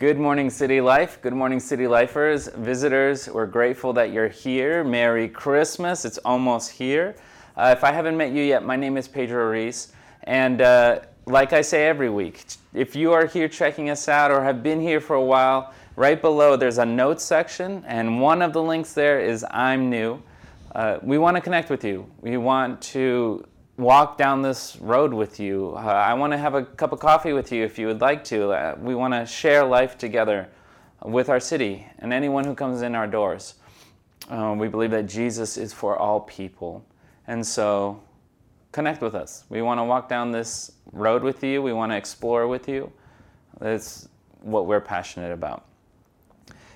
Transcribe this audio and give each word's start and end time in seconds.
Good 0.00 0.18
morning, 0.18 0.48
City 0.48 0.80
Life. 0.80 1.20
Good 1.20 1.34
morning, 1.34 1.60
City 1.60 1.86
Lifers, 1.86 2.48
visitors. 2.48 3.28
We're 3.28 3.44
grateful 3.44 3.92
that 3.92 4.12
you're 4.12 4.28
here. 4.30 4.82
Merry 4.82 5.28
Christmas. 5.28 6.06
It's 6.06 6.16
almost 6.16 6.70
here. 6.70 7.16
Uh, 7.54 7.74
if 7.76 7.84
I 7.84 7.92
haven't 7.92 8.16
met 8.16 8.32
you 8.32 8.42
yet, 8.42 8.64
my 8.64 8.76
name 8.76 8.96
is 8.96 9.06
Pedro 9.06 9.50
Reese. 9.50 9.92
And 10.24 10.62
uh, 10.62 11.00
like 11.26 11.52
I 11.52 11.60
say 11.60 11.86
every 11.86 12.08
week, 12.08 12.46
if 12.72 12.96
you 12.96 13.12
are 13.12 13.26
here 13.26 13.46
checking 13.46 13.90
us 13.90 14.08
out 14.08 14.30
or 14.30 14.42
have 14.42 14.62
been 14.62 14.80
here 14.80 15.02
for 15.02 15.16
a 15.16 15.22
while, 15.22 15.74
right 15.96 16.18
below 16.18 16.56
there's 16.56 16.78
a 16.78 16.86
notes 16.86 17.22
section, 17.22 17.84
and 17.86 18.22
one 18.22 18.40
of 18.40 18.54
the 18.54 18.62
links 18.62 18.94
there 18.94 19.20
is 19.20 19.44
I'm 19.50 19.90
new. 19.90 20.22
Uh, 20.74 20.98
we 21.02 21.18
want 21.18 21.36
to 21.36 21.42
connect 21.42 21.68
with 21.68 21.84
you. 21.84 22.10
We 22.22 22.38
want 22.38 22.80
to 22.94 23.44
walk 23.80 24.18
down 24.18 24.42
this 24.42 24.76
road 24.76 25.12
with 25.12 25.40
you. 25.40 25.72
Uh, 25.74 25.80
I 25.80 26.14
want 26.14 26.32
to 26.32 26.38
have 26.38 26.54
a 26.54 26.64
cup 26.64 26.92
of 26.92 27.00
coffee 27.00 27.32
with 27.32 27.50
you 27.50 27.64
if 27.64 27.78
you 27.78 27.86
would 27.86 28.00
like 28.00 28.22
to. 28.24 28.50
Uh, 28.50 28.76
we 28.78 28.94
want 28.94 29.14
to 29.14 29.24
share 29.24 29.64
life 29.64 29.96
together 29.96 30.48
with 31.02 31.30
our 31.30 31.40
city 31.40 31.86
and 31.98 32.12
anyone 32.12 32.44
who 32.44 32.54
comes 32.54 32.82
in 32.82 32.94
our 32.94 33.06
doors. 33.06 33.54
Uh, 34.28 34.54
we 34.56 34.68
believe 34.68 34.90
that 34.90 35.06
Jesus 35.06 35.56
is 35.56 35.72
for 35.72 35.96
all 35.96 36.20
people. 36.20 36.84
And 37.26 37.44
so 37.44 38.02
connect 38.70 39.00
with 39.00 39.14
us. 39.14 39.44
We 39.48 39.62
want 39.62 39.80
to 39.80 39.84
walk 39.84 40.08
down 40.08 40.30
this 40.30 40.72
road 40.92 41.22
with 41.22 41.42
you, 41.42 41.62
we 41.62 41.72
want 41.72 41.90
to 41.92 41.96
explore 41.96 42.46
with 42.46 42.68
you. 42.68 42.92
That's 43.60 44.08
what 44.42 44.66
we're 44.66 44.80
passionate 44.80 45.32
about. 45.32 45.64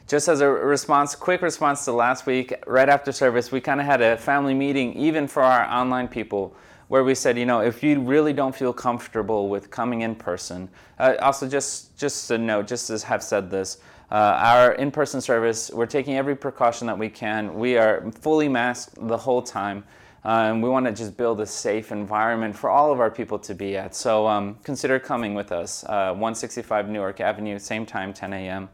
Just 0.07 0.29
as 0.29 0.41
a 0.41 0.49
response, 0.49 1.15
quick 1.15 1.41
response 1.41 1.85
to 1.87 1.93
last 1.93 2.27
week, 2.27 2.53
right 2.67 2.89
after 2.89 3.11
service, 3.11 3.51
we 3.51 3.61
kind 3.61 3.81
of 3.81 3.87
had 3.87 4.03
a 4.03 4.17
family 4.19 4.53
meeting, 4.53 4.95
even 4.95 5.27
for 5.27 5.43
our 5.43 5.65
online 5.65 6.09
people, 6.09 6.55
where 6.89 7.05
we 7.05 7.15
said, 7.15 7.39
you 7.39 7.47
know, 7.47 7.61
if 7.61 7.83
you 7.83 8.01
really 8.01 8.33
don't 8.33 8.55
feel 8.55 8.73
comfortable 8.73 9.49
with 9.49 9.71
coming 9.71 10.03
in 10.03 10.15
person, 10.15 10.69
uh, 10.99 11.15
also 11.21 11.49
just 11.49 11.97
just 11.97 12.29
to 12.29 12.39
note, 12.39 12.67
just 12.67 12.91
as 12.91 13.03
have 13.03 13.23
said 13.23 13.51
this, 13.51 13.79
uh, 14.11 14.15
our 14.15 14.73
in-person 14.75 15.21
service, 15.21 15.71
we're 15.73 15.87
taking 15.87 16.17
every 16.17 16.37
precaution 16.37 16.87
that 16.87 16.99
we 16.99 17.09
can. 17.09 17.55
We 17.55 17.77
are 17.77 18.11
fully 18.13 18.49
masked 18.49 18.95
the 19.09 19.17
whole 19.17 19.43
time. 19.43 19.85
Uh, 20.25 20.49
and 20.53 20.63
we 20.63 20.71
want 20.71 20.87
to 20.87 20.93
just 20.93 21.17
build 21.19 21.39
a 21.41 21.47
safe 21.47 21.93
environment 21.93 22.57
for 22.57 22.71
all 22.71 22.91
of 22.91 22.99
our 22.99 23.11
people 23.11 23.39
to 23.39 23.55
be 23.55 23.77
at. 23.77 23.95
So 23.95 24.27
um, 24.27 24.57
consider 24.63 24.99
coming 24.99 25.35
with 25.35 25.53
us, 25.53 25.85
uh, 25.85 26.13
165 26.13 26.89
Newark 26.89 27.21
Avenue, 27.21 27.59
same 27.59 27.85
time, 27.85 28.15
10 28.15 28.33
a.m. 28.33 28.69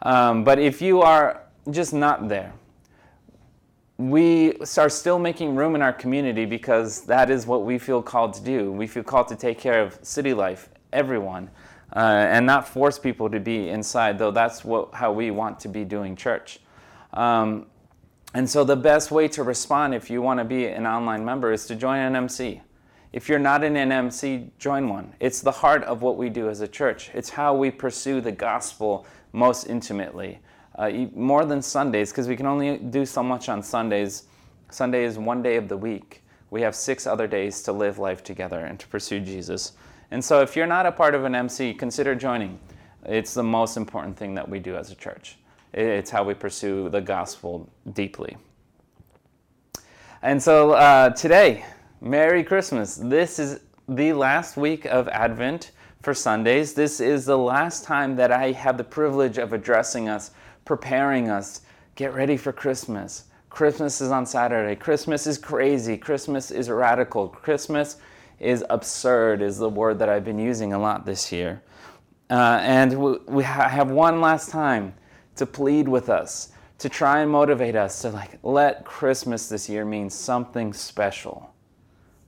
Um, 0.00 0.44
but 0.44 0.58
if 0.58 0.80
you 0.80 1.02
are 1.02 1.42
just 1.70 1.92
not 1.92 2.28
there, 2.28 2.54
we 3.98 4.52
are 4.76 4.88
still 4.88 5.18
making 5.18 5.56
room 5.56 5.74
in 5.74 5.82
our 5.82 5.92
community 5.92 6.44
because 6.44 7.00
that 7.02 7.30
is 7.30 7.46
what 7.46 7.64
we 7.64 7.78
feel 7.78 8.00
called 8.00 8.32
to 8.32 8.40
do. 8.40 8.70
We 8.70 8.86
feel 8.86 9.02
called 9.02 9.26
to 9.28 9.36
take 9.36 9.58
care 9.58 9.82
of 9.82 9.98
city 10.02 10.32
life, 10.32 10.68
everyone, 10.92 11.50
uh, 11.94 11.98
and 11.98 12.46
not 12.46 12.68
force 12.68 12.96
people 12.96 13.28
to 13.28 13.40
be 13.40 13.68
inside, 13.68 14.16
though 14.16 14.30
that's 14.30 14.64
what, 14.64 14.94
how 14.94 15.10
we 15.10 15.32
want 15.32 15.58
to 15.60 15.68
be 15.68 15.84
doing 15.84 16.14
church. 16.14 16.60
Um, 17.12 17.66
and 18.34 18.48
so, 18.48 18.62
the 18.62 18.76
best 18.76 19.10
way 19.10 19.26
to 19.28 19.42
respond 19.42 19.94
if 19.94 20.10
you 20.10 20.22
want 20.22 20.38
to 20.38 20.44
be 20.44 20.66
an 20.66 20.86
online 20.86 21.24
member 21.24 21.50
is 21.50 21.66
to 21.66 21.74
join 21.74 21.98
an 21.98 22.14
MC. 22.14 22.60
If 23.12 23.28
you're 23.28 23.38
not 23.38 23.64
in 23.64 23.74
an 23.74 23.90
MC, 23.90 24.50
join 24.58 24.88
one. 24.88 25.14
It's 25.18 25.40
the 25.40 25.50
heart 25.50 25.82
of 25.84 26.02
what 26.02 26.18
we 26.18 26.28
do 26.28 26.50
as 26.50 26.60
a 26.60 26.68
church, 26.68 27.10
it's 27.14 27.30
how 27.30 27.54
we 27.54 27.70
pursue 27.72 28.20
the 28.20 28.32
gospel 28.32 29.06
most 29.32 29.66
intimately 29.66 30.40
uh, 30.78 30.90
more 31.14 31.44
than 31.44 31.60
Sundays, 31.60 32.10
because 32.10 32.28
we 32.28 32.36
can 32.36 32.46
only 32.46 32.78
do 32.78 33.04
so 33.04 33.22
much 33.22 33.48
on 33.48 33.62
Sundays. 33.62 34.24
Sunday 34.70 35.04
is 35.04 35.18
one 35.18 35.42
day 35.42 35.56
of 35.56 35.68
the 35.68 35.76
week. 35.76 36.22
We 36.50 36.62
have 36.62 36.74
six 36.74 37.06
other 37.06 37.26
days 37.26 37.62
to 37.64 37.72
live 37.72 37.98
life 37.98 38.22
together 38.22 38.60
and 38.60 38.78
to 38.78 38.86
pursue 38.86 39.20
Jesus. 39.20 39.72
And 40.10 40.24
so, 40.24 40.40
if 40.40 40.56
you're 40.56 40.66
not 40.66 40.86
a 40.86 40.92
part 40.92 41.14
of 41.14 41.24
an 41.24 41.34
MC, 41.34 41.74
consider 41.74 42.14
joining. 42.14 42.58
It's 43.04 43.34
the 43.34 43.42
most 43.42 43.76
important 43.76 44.16
thing 44.16 44.34
that 44.36 44.48
we 44.48 44.58
do 44.58 44.76
as 44.76 44.90
a 44.90 44.94
church. 44.94 45.36
It's 45.74 46.10
how 46.10 46.24
we 46.24 46.34
pursue 46.34 46.88
the 46.88 47.00
gospel 47.00 47.68
deeply. 47.92 48.36
And 50.22 50.42
so, 50.42 50.72
uh, 50.72 51.10
today, 51.10 51.64
Merry 52.00 52.44
Christmas. 52.44 52.96
This 52.96 53.38
is 53.38 53.60
the 53.88 54.12
last 54.12 54.56
week 54.56 54.84
of 54.86 55.08
Advent 55.08 55.72
for 56.02 56.14
Sundays. 56.14 56.74
This 56.74 57.00
is 57.00 57.26
the 57.26 57.36
last 57.36 57.84
time 57.84 58.16
that 58.16 58.30
I 58.30 58.52
have 58.52 58.78
the 58.78 58.84
privilege 58.84 59.38
of 59.38 59.52
addressing 59.52 60.08
us 60.08 60.30
preparing 60.68 61.30
us. 61.30 61.62
Get 61.94 62.12
ready 62.12 62.36
for 62.36 62.52
Christmas. 62.52 63.24
Christmas 63.48 64.02
is 64.02 64.10
on 64.10 64.26
Saturday. 64.26 64.76
Christmas 64.76 65.26
is 65.26 65.38
crazy. 65.38 65.96
Christmas 65.96 66.50
is 66.50 66.68
radical. 66.68 67.26
Christmas 67.28 67.96
is 68.38 68.62
absurd, 68.68 69.40
is 69.40 69.56
the 69.56 69.70
word 69.70 69.98
that 69.98 70.10
I've 70.10 70.26
been 70.26 70.38
using 70.38 70.74
a 70.74 70.78
lot 70.78 71.06
this 71.06 71.32
year. 71.32 71.62
Uh, 72.28 72.60
and 72.60 72.92
we, 73.02 73.16
we 73.26 73.42
ha- 73.42 73.70
have 73.70 73.90
one 73.90 74.20
last 74.20 74.50
time 74.50 74.92
to 75.36 75.46
plead 75.46 75.88
with 75.88 76.10
us, 76.10 76.52
to 76.76 76.90
try 76.90 77.22
and 77.22 77.30
motivate 77.30 77.74
us 77.74 78.02
to 78.02 78.10
like 78.10 78.38
let 78.42 78.84
Christmas 78.84 79.48
this 79.48 79.70
year 79.70 79.86
mean 79.86 80.10
something 80.10 80.74
special, 80.74 81.54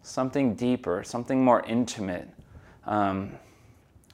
something 0.02 0.54
deeper, 0.54 1.04
something 1.04 1.44
more 1.44 1.62
intimate. 1.66 2.30
Um, 2.86 3.32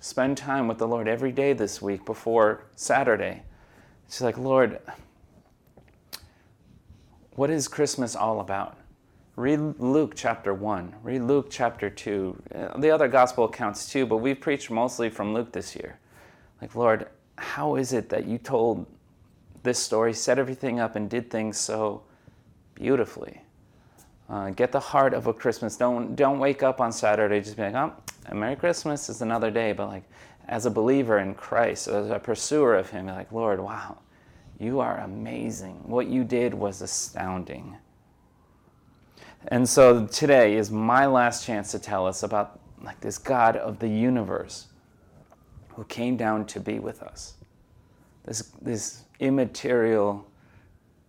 spend 0.00 0.36
time 0.36 0.66
with 0.66 0.78
the 0.78 0.88
Lord 0.88 1.06
every 1.06 1.31
day 1.31 1.53
this 1.53 1.81
week 1.81 2.04
before 2.04 2.65
Saturday. 2.75 3.44
She's 4.09 4.22
like, 4.22 4.39
Lord, 4.39 4.81
what 7.33 7.50
is 7.50 7.69
Christmas 7.69 8.15
all 8.17 8.41
about? 8.41 8.78
Read 9.37 9.78
Luke 9.78 10.15
chapter 10.17 10.55
1, 10.55 10.94
read 11.03 11.22
Luke 11.22 11.49
chapter 11.50 11.91
2, 11.91 12.43
uh, 12.55 12.78
the 12.78 12.91
other 12.91 13.06
gospel 13.06 13.45
accounts 13.45 13.91
too, 13.91 14.06
but 14.06 14.16
we've 14.16 14.41
preached 14.41 14.71
mostly 14.71 15.11
from 15.11 15.34
Luke 15.34 15.53
this 15.53 15.77
year. 15.77 15.99
Like, 16.62 16.75
Lord, 16.75 17.09
how 17.37 17.77
is 17.77 17.93
it 17.93 18.09
that 18.09 18.27
you 18.27 18.39
told 18.39 18.87
this 19.62 19.78
story, 19.78 20.15
set 20.15 20.39
everything 20.39 20.81
up, 20.81 20.97
and 20.97 21.11
did 21.11 21.31
things 21.31 21.59
so 21.59 22.03
beautifully? 22.75 23.43
Uh, 24.31 24.50
get 24.50 24.72
the 24.72 24.81
heart 24.81 25.12
of 25.12 25.27
a 25.27 25.33
Christmas. 25.33 25.77
Don't 25.77 26.16
don't 26.16 26.39
wake 26.39 26.62
up 26.62 26.81
on 26.81 26.91
Saturday 26.91 27.41
just 27.41 27.56
be 27.56 27.62
like, 27.62 27.75
oh, 27.75 27.93
Merry 28.34 28.56
Christmas 28.56 29.09
is 29.09 29.22
another 29.22 29.50
day, 29.50 29.72
but 29.72 29.89
like 29.89 30.03
as 30.49 30.67
a 30.67 30.71
believer 30.71 31.19
in 31.19 31.34
Christ, 31.34 31.89
as 31.89 32.11
a 32.11 32.19
pursuer 32.19 32.77
of 32.77 32.91
Him, 32.91 33.07
like, 33.07 33.33
Lord, 33.33 33.61
wow, 33.61 33.99
you 34.59 34.81
are 34.81 34.99
amazing. 34.99 35.75
What 35.84 36.07
you 36.07 36.25
did 36.25 36.55
was 36.55 36.81
astounding. 36.83 37.77
And 39.49 39.69
so 39.69 40.07
today 40.07 40.57
is 40.57 40.71
my 40.71 41.07
last 41.07 41.45
chance 41.45 41.71
to 41.73 41.79
tell 41.79 42.07
us 42.07 42.23
about 42.23 42.61
like 42.83 43.01
this 43.01 43.19
God 43.19 43.57
of 43.57 43.79
the 43.79 43.89
universe 43.89 44.67
who 45.69 45.84
came 45.84 46.17
down 46.17 46.47
to 46.47 46.61
be 46.61 46.78
with 46.78 47.03
us. 47.03 47.34
This, 48.25 48.53
this 48.61 49.03
immaterial 49.21 50.27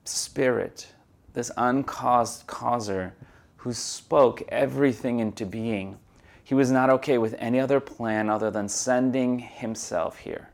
spirit, 0.03 0.87
this 1.33 1.51
uncaused 1.57 2.47
causer 2.47 3.13
who 3.57 3.73
spoke 3.73 4.43
everything 4.49 5.19
into 5.19 5.45
being 5.45 5.97
he 6.47 6.53
was 6.55 6.71
not 6.71 6.89
okay 6.89 7.17
with 7.17 7.35
any 7.39 7.59
other 7.59 7.81
plan 7.81 8.29
other 8.29 8.49
than 8.49 8.69
sending 8.69 9.37
himself 9.37 10.19
here. 10.19 10.47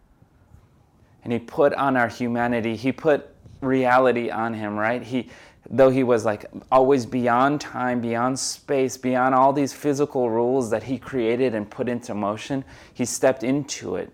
And 1.24 1.31
he 1.31 1.38
put 1.38 1.72
on 1.76 1.96
our 1.96 2.08
humanity, 2.08 2.76
he 2.76 2.92
put 2.92 3.30
reality 3.62 4.32
on 4.32 4.56
him, 4.56 4.76
right? 4.76 5.03
He 5.03 5.30
though 5.70 5.92
he 5.92 6.03
was 6.03 6.26
like 6.26 6.48
always 6.72 7.06
beyond 7.06 7.62
time, 7.62 8.02
beyond 8.02 8.40
space, 8.40 8.98
beyond 8.98 9.36
all 9.36 9.53
these 9.53 9.72
physical 9.72 10.32
rules 10.32 10.72
that 10.72 10.82
he 10.82 10.98
created 10.98 11.53
and 11.53 11.70
put 11.70 11.88
into 11.88 12.16
motion, 12.16 12.66
he 12.92 13.06
stepped 13.06 13.44
into 13.44 13.96
it. 13.96 14.12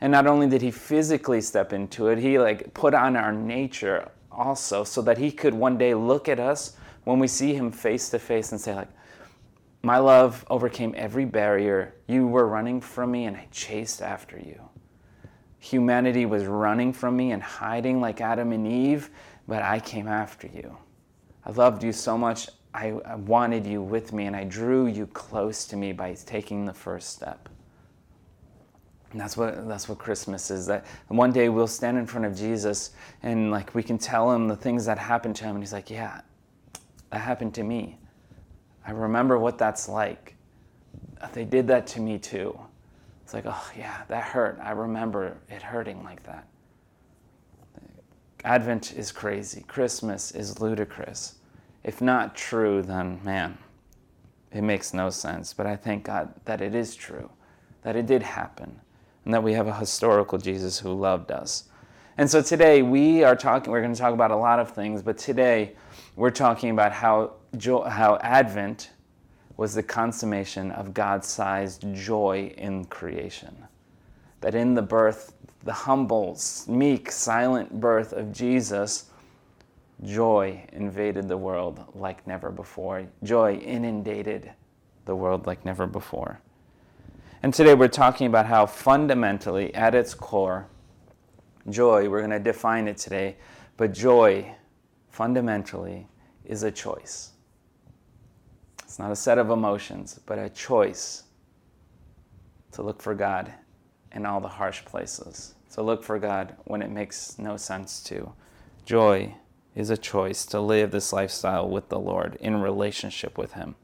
And 0.00 0.10
not 0.10 0.26
only 0.26 0.48
did 0.48 0.62
he 0.62 0.70
physically 0.70 1.42
step 1.42 1.74
into 1.74 2.08
it, 2.08 2.16
he 2.16 2.38
like 2.38 2.72
put 2.72 2.94
on 2.94 3.16
our 3.16 3.34
nature 3.34 4.10
also 4.32 4.82
so 4.82 5.02
that 5.02 5.18
he 5.18 5.30
could 5.30 5.52
one 5.52 5.76
day 5.76 5.92
look 5.92 6.26
at 6.26 6.40
us 6.40 6.74
when 7.04 7.18
we 7.18 7.28
see 7.28 7.52
him 7.52 7.70
face 7.70 8.08
to 8.08 8.18
face 8.18 8.50
and 8.50 8.58
say 8.58 8.74
like 8.74 8.88
my 9.82 9.98
love 9.98 10.44
overcame 10.50 10.94
every 10.96 11.24
barrier. 11.24 11.94
You 12.06 12.26
were 12.26 12.46
running 12.46 12.80
from 12.80 13.12
me, 13.12 13.26
and 13.26 13.36
I 13.36 13.46
chased 13.50 14.02
after 14.02 14.38
you. 14.38 14.60
Humanity 15.60 16.26
was 16.26 16.44
running 16.44 16.92
from 16.92 17.16
me 17.16 17.32
and 17.32 17.42
hiding 17.42 18.00
like 18.00 18.20
Adam 18.20 18.52
and 18.52 18.66
Eve, 18.66 19.10
but 19.46 19.62
I 19.62 19.80
came 19.80 20.08
after 20.08 20.46
you. 20.48 20.76
I 21.44 21.52
loved 21.52 21.82
you 21.82 21.92
so 21.92 22.18
much, 22.18 22.48
I, 22.74 22.92
wanted 23.16 23.66
you 23.66 23.82
with 23.82 24.12
me, 24.12 24.26
and 24.26 24.36
I 24.36 24.44
drew 24.44 24.86
you 24.86 25.06
close 25.06 25.64
to 25.66 25.76
me 25.76 25.92
by 25.92 26.14
taking 26.14 26.64
the 26.64 26.74
first 26.74 27.10
step. 27.10 27.48
And 29.10 29.20
that's 29.20 29.36
what 29.36 29.66
that's 29.66 29.88
what 29.88 29.96
Christmas 29.98 30.50
is. 30.50 30.66
That 30.66 30.84
one 31.06 31.32
day 31.32 31.48
we'll 31.48 31.66
stand 31.66 31.96
in 31.96 32.04
front 32.04 32.26
of 32.26 32.36
Jesus 32.36 32.90
and 33.22 33.50
like 33.50 33.74
we 33.74 33.82
can 33.82 33.96
tell 33.96 34.30
him 34.30 34.48
the 34.48 34.56
things 34.56 34.84
that 34.84 34.98
happened 34.98 35.34
to 35.36 35.44
him, 35.44 35.56
and 35.56 35.64
he's 35.64 35.72
like, 35.72 35.88
"Yeah, 35.88 36.20
that 37.10 37.20
happened 37.20 37.54
to 37.54 37.62
me." 37.62 37.98
I 38.88 38.92
remember 38.92 39.38
what 39.38 39.58
that's 39.58 39.86
like. 39.86 40.34
They 41.34 41.44
did 41.44 41.66
that 41.66 41.86
to 41.88 42.00
me 42.00 42.18
too. 42.18 42.58
It's 43.22 43.34
like, 43.34 43.44
oh, 43.46 43.70
yeah, 43.76 44.04
that 44.08 44.24
hurt. 44.24 44.58
I 44.62 44.70
remember 44.70 45.36
it 45.50 45.60
hurting 45.60 46.02
like 46.02 46.22
that. 46.22 46.48
Advent 48.44 48.94
is 48.94 49.12
crazy. 49.12 49.62
Christmas 49.68 50.30
is 50.30 50.58
ludicrous. 50.58 51.34
If 51.84 52.00
not 52.00 52.34
true, 52.34 52.80
then 52.80 53.20
man, 53.22 53.58
it 54.52 54.62
makes 54.62 54.94
no 54.94 55.10
sense. 55.10 55.52
But 55.52 55.66
I 55.66 55.76
thank 55.76 56.04
God 56.04 56.32
that 56.46 56.62
it 56.62 56.74
is 56.74 56.94
true, 56.94 57.28
that 57.82 57.94
it 57.94 58.06
did 58.06 58.22
happen, 58.22 58.80
and 59.26 59.34
that 59.34 59.42
we 59.42 59.52
have 59.52 59.66
a 59.66 59.74
historical 59.74 60.38
Jesus 60.38 60.78
who 60.78 60.94
loved 60.94 61.30
us. 61.30 61.64
And 62.16 62.30
so 62.30 62.40
today 62.40 62.80
we 62.80 63.22
are 63.22 63.36
talking, 63.36 63.70
we're 63.70 63.82
going 63.82 63.92
to 63.92 64.00
talk 64.00 64.14
about 64.14 64.30
a 64.30 64.36
lot 64.36 64.58
of 64.58 64.70
things, 64.70 65.02
but 65.02 65.18
today 65.18 65.74
we're 66.16 66.30
talking 66.30 66.70
about 66.70 66.92
how, 66.92 67.32
how 67.52 68.18
Advent 68.22 68.90
was 69.56 69.74
the 69.74 69.82
consummation 69.82 70.70
of 70.70 70.94
God 70.94 71.24
sized 71.24 71.84
joy 71.92 72.54
in 72.56 72.84
creation. 72.84 73.66
That 74.40 74.54
in 74.54 74.74
the 74.74 74.82
birth, 74.82 75.34
the 75.64 75.72
humble, 75.72 76.38
meek, 76.68 77.10
silent 77.10 77.80
birth 77.80 78.12
of 78.12 78.32
Jesus, 78.32 79.06
joy 80.04 80.64
invaded 80.72 81.28
the 81.28 81.36
world 81.36 81.84
like 81.94 82.24
never 82.26 82.50
before. 82.50 83.06
Joy 83.24 83.56
inundated 83.56 84.52
the 85.06 85.16
world 85.16 85.46
like 85.46 85.64
never 85.64 85.86
before. 85.86 86.40
And 87.42 87.52
today 87.52 87.74
we're 87.74 87.88
talking 87.88 88.26
about 88.28 88.46
how 88.46 88.66
fundamentally, 88.66 89.74
at 89.74 89.94
its 89.94 90.14
core, 90.14 90.68
joy, 91.68 92.08
we're 92.08 92.20
going 92.20 92.30
to 92.30 92.38
define 92.38 92.86
it 92.86 92.98
today, 92.98 93.36
but 93.76 93.92
joy 93.92 94.54
fundamentally 95.08 96.06
is 96.44 96.62
a 96.62 96.70
choice. 96.70 97.32
It's 98.88 98.98
not 98.98 99.12
a 99.12 99.16
set 99.16 99.36
of 99.36 99.50
emotions, 99.50 100.18
but 100.24 100.38
a 100.38 100.48
choice 100.48 101.24
to 102.72 102.80
look 102.80 103.02
for 103.02 103.14
God 103.14 103.52
in 104.12 104.24
all 104.24 104.40
the 104.40 104.48
harsh 104.48 104.82
places, 104.86 105.54
to 105.74 105.82
look 105.82 106.02
for 106.02 106.18
God 106.18 106.56
when 106.64 106.80
it 106.80 106.90
makes 106.90 107.38
no 107.38 107.58
sense 107.58 108.02
to. 108.04 108.32
Joy 108.86 109.34
is 109.74 109.90
a 109.90 109.98
choice 109.98 110.46
to 110.46 110.60
live 110.62 110.90
this 110.90 111.12
lifestyle 111.12 111.68
with 111.68 111.90
the 111.90 111.98
Lord 111.98 112.38
in 112.40 112.62
relationship 112.62 113.36
with 113.36 113.52
Him. 113.52 113.74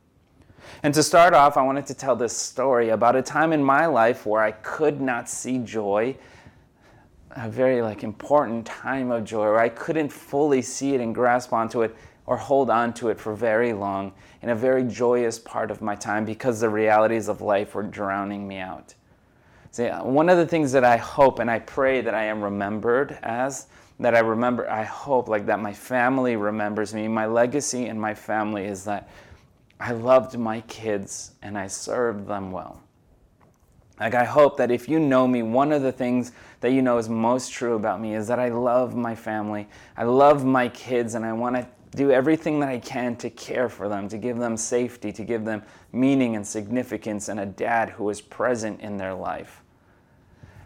And 0.83 0.95
to 0.95 1.03
start 1.03 1.35
off, 1.35 1.59
I 1.59 1.63
wanted 1.63 1.85
to 1.89 1.95
tell 1.95 2.17
this 2.17 2.35
story 2.35 2.89
about 2.89 3.15
a 3.15 3.21
time 3.21 3.53
in 3.53 3.63
my 3.63 3.85
life 3.85 4.25
where 4.25 4.41
I 4.41 4.53
could 4.53 5.03
not 5.03 5.29
see 5.29 5.59
joy, 5.59 6.17
a 7.33 7.51
very 7.51 7.83
like 7.83 8.03
important 8.03 8.65
time 8.65 9.11
of 9.11 9.25
joy 9.25 9.43
where 9.43 9.61
I 9.61 9.69
couldn't 9.69 10.09
fully 10.09 10.63
see 10.63 10.95
it 10.95 11.03
and 11.03 11.15
grasp 11.15 11.53
onto 11.53 11.83
it 11.83 11.95
or 12.27 12.37
hold 12.37 12.71
on 12.71 12.93
to 12.95 13.09
it 13.09 13.21
for 13.21 13.35
very 13.35 13.73
long 13.73 14.13
in 14.43 14.49
a 14.49 14.55
very 14.55 14.85
joyous 14.85 15.39
part 15.39 15.71
of 15.71 15.83
my 15.83 15.95
time 15.95 16.25
because 16.25 16.61
the 16.61 16.69
realities 16.69 17.29
of 17.29 17.41
life 17.41 17.75
were 17.75 17.83
drowning 17.83 18.47
me 18.47 18.59
out. 18.59 18.95
See, 19.71 19.89
one 19.89 20.29
of 20.29 20.39
the 20.39 20.47
things 20.47 20.73
that 20.73 20.85
I 20.85 20.97
hope 20.97 21.39
and 21.39 21.51
I 21.51 21.59
pray 21.59 22.01
that 22.01 22.15
I 22.15 22.25
am 22.25 22.43
remembered 22.43 23.19
as 23.23 23.67
that 24.01 24.15
I 24.15 24.21
remember, 24.21 24.69
I 24.71 24.85
hope 24.85 25.29
like 25.29 25.47
that 25.47 25.61
my 25.61 25.73
family 25.73 26.37
remembers 26.37 26.95
me. 26.95 27.09
My 27.09 27.27
legacy 27.27 27.87
in 27.87 27.99
my 27.99 28.15
family 28.15 28.65
is 28.65 28.85
that 28.85 29.09
I 29.79 29.93
loved 29.93 30.39
my 30.39 30.61
kids 30.63 31.33
and 31.43 31.59
I 31.59 31.67
served 31.67 32.27
them 32.27 32.51
well. 32.51 32.81
Like, 34.01 34.15
I 34.15 34.25
hope 34.25 34.57
that 34.57 34.73
if 34.73 34.89
you 34.89 34.99
know 34.99 35.29
me, 35.29 35.43
one 35.43 35.71
of 35.71 35.83
the 35.83 35.93
things 35.93 36.33
that 36.61 36.73
you 36.73 36.83
know 36.83 36.99
is 36.99 37.09
most 37.09 37.53
true 37.53 37.75
about 37.75 38.01
me 38.01 38.15
is 38.15 38.27
that 38.27 38.41
I 38.41 38.49
love 38.49 38.97
my 38.97 39.15
family. 39.15 39.69
I 39.97 40.03
love 40.03 40.45
my 40.45 40.69
kids 40.69 41.15
and 41.15 41.25
I 41.25 41.33
want 41.33 41.55
to 41.57 41.67
do 41.95 42.11
everything 42.11 42.61
that 42.61 42.69
I 42.69 42.79
can 42.79 43.17
to 43.17 43.31
care 43.31 43.69
for 43.69 43.89
them, 43.89 44.09
to 44.09 44.19
give 44.19 44.39
them 44.39 44.57
safety, 44.57 45.13
to 45.13 45.25
give 45.25 45.45
them 45.45 45.63
meaning 45.93 46.37
and 46.37 46.47
significance, 46.47 47.29
and 47.29 47.41
a 47.41 47.47
dad 47.47 47.91
who 47.91 48.09
is 48.11 48.21
present 48.21 48.81
in 48.81 48.97
their 48.97 49.15
life. 49.15 49.63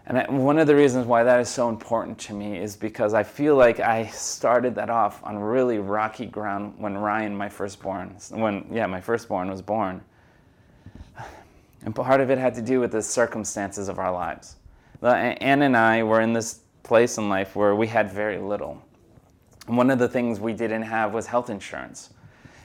And 0.07 0.43
one 0.43 0.59
of 0.59 0.67
the 0.67 0.75
reasons 0.75 1.07
why 1.07 1.23
that 1.23 1.39
is 1.39 1.51
so 1.51 1.69
important 1.69 2.19
to 2.21 2.33
me 2.33 2.57
is 2.57 2.77
because 2.77 3.13
I 3.13 3.23
feel 3.23 3.57
like 3.57 3.79
I 3.79 4.07
started 4.07 4.75
that 4.77 4.89
off 4.89 5.23
on 5.23 5.37
really 5.37 5.79
rocky 5.79 6.25
ground 6.25 6.77
when 6.79 6.97
Ryan, 6.97 7.37
my 7.37 7.51
firstborn, 7.51 8.17
when, 8.31 8.67
yeah, 8.73 8.87
my 8.87 9.03
firstborn 9.03 9.51
was 9.51 9.61
born. 9.61 10.01
And 11.85 11.95
part 11.95 12.23
of 12.23 12.31
it 12.31 12.39
had 12.39 12.55
to 12.55 12.63
do 12.63 12.81
with 12.81 12.91
the 12.91 13.03
circumstances 13.03 13.89
of 13.91 13.99
our 13.99 14.11
lives. 14.11 14.57
Anne 15.03 15.61
and 15.61 15.77
I 15.77 16.03
were 16.03 16.23
in 16.23 16.33
this 16.33 16.61
place 16.83 17.19
in 17.19 17.29
life 17.29 17.55
where 17.55 17.75
we 17.77 17.87
had 17.87 18.11
very 18.11 18.39
little. 18.39 18.83
One 19.69 19.91
of 19.91 19.99
the 19.99 20.09
things 20.09 20.41
we 20.41 20.53
didn't 20.53 20.83
have 20.83 21.15
was 21.15 21.27
health 21.27 21.51
insurance. 21.51 22.11